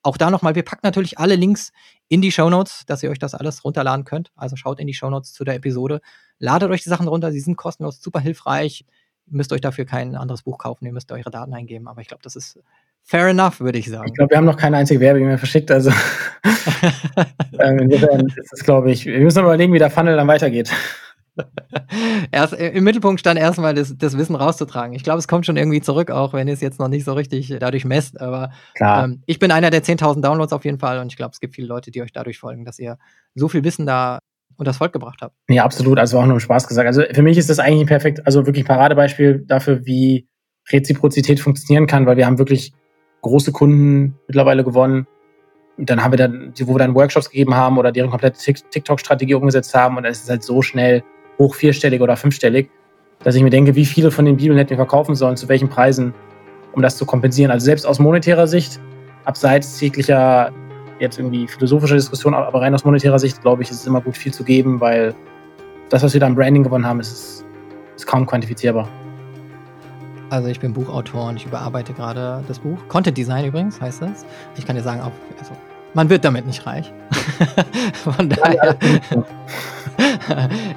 [0.05, 1.72] Auch da nochmal, wir packen natürlich alle Links
[2.09, 4.30] in die Show Notes, dass ihr euch das alles runterladen könnt.
[4.36, 6.02] Also schaut in die Show Notes zu der Episode.
[6.38, 8.84] Ladet euch die Sachen runter, sie sind kostenlos, super hilfreich.
[9.26, 11.88] Ihr müsst euch dafür kein anderes Buch kaufen, ihr müsst eure Daten eingeben.
[11.88, 12.61] Aber ich glaube, das ist
[13.02, 14.07] fair enough, würde ich sagen.
[14.07, 15.70] Ich glaube, wir haben noch keine einzige Werbung mehr verschickt.
[15.70, 15.90] Also
[17.59, 20.70] ähm, insofern ist es, glaube ich, wir müssen mal überlegen, wie der Funnel dann weitergeht.
[22.32, 24.95] Erst, äh, Im Mittelpunkt stand erstmal das, das Wissen rauszutragen.
[24.95, 27.12] Ich glaube, es kommt schon irgendwie zurück, auch wenn ihr es jetzt noch nicht so
[27.12, 28.20] richtig dadurch messt.
[28.20, 31.41] Aber ähm, ich bin einer der 10.000 Downloads auf jeden Fall und ich glaube, es
[31.41, 32.99] gibt viele Leute, die euch dadurch folgen, dass ihr
[33.35, 34.20] so viel Wissen da
[34.57, 35.35] und das Volk gebracht habt.
[35.49, 35.99] Ja, absolut.
[35.99, 36.87] Also auch nur Spaß gesagt.
[36.87, 40.28] Also für mich ist das eigentlich ein perfekt, also wirklich ein Paradebeispiel dafür, wie
[40.70, 42.72] Reziprozität funktionieren kann, weil wir haben wirklich
[43.22, 45.07] große Kunden mittlerweile gewonnen.
[45.76, 48.39] Und dann haben wir dann, wo wir dann Workshops gegeben haben oder deren komplette
[48.70, 51.03] TikTok-Strategie umgesetzt haben und dann ist es halt so schnell
[51.39, 52.70] hoch vierstellig oder fünfstellig,
[53.22, 55.68] dass ich mir denke, wie viele von den Bibeln hätten wir verkaufen sollen, zu welchen
[55.68, 56.14] Preisen,
[56.72, 57.51] um das zu kompensieren.
[57.51, 58.80] Also selbst aus monetärer Sicht,
[59.24, 60.53] abseits jeglicher
[61.01, 64.16] jetzt irgendwie philosophischer Diskussion, aber rein aus monetärer Sicht, glaube ich, ist es immer gut,
[64.16, 65.14] viel zu geben, weil
[65.91, 67.45] das, was wir da im Branding gewonnen haben, ist,
[67.97, 68.89] ist kaum quantifizierbar.
[70.30, 72.78] Also ich bin Buchautor und ich überarbeite gerade das Buch.
[72.89, 74.24] Content Design übrigens heißt das.
[74.57, 75.53] Ich kann dir sagen, auch, also,
[75.93, 76.93] man wird damit nicht reich.
[77.95, 78.76] Von daher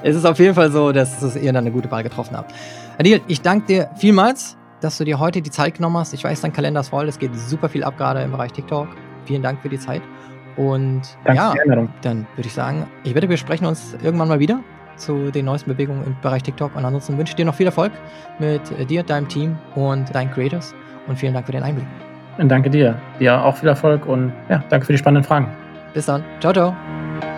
[0.03, 2.53] es ist auf jeden Fall so, dass ihr dann eine gute Wahl getroffen habt.
[2.97, 6.13] Adil, ich danke dir vielmals, dass du dir heute die Zeit genommen hast.
[6.13, 7.07] Ich weiß, dein Kalender ist voll.
[7.07, 8.88] Es geht super viel ab, gerade im Bereich TikTok.
[9.26, 10.01] Vielen Dank für die Zeit.
[10.55, 11.53] Und Danke ja,
[12.01, 14.59] dann würde ich sagen, ich wette, wir sprechen uns irgendwann mal wieder
[14.95, 16.76] zu den neuesten Bewegungen im Bereich TikTok.
[16.76, 17.91] Und ansonsten wünsche ich dir noch viel Erfolg
[18.39, 20.74] mit dir, deinem Team und deinen Creators.
[21.07, 21.88] Und vielen Dank für den Einblick.
[22.38, 22.99] Und danke dir.
[23.20, 25.47] Dir auch viel Erfolg und ja, danke für die spannenden Fragen.
[25.93, 26.24] Bis dann.
[26.39, 27.36] Ciao, ciao.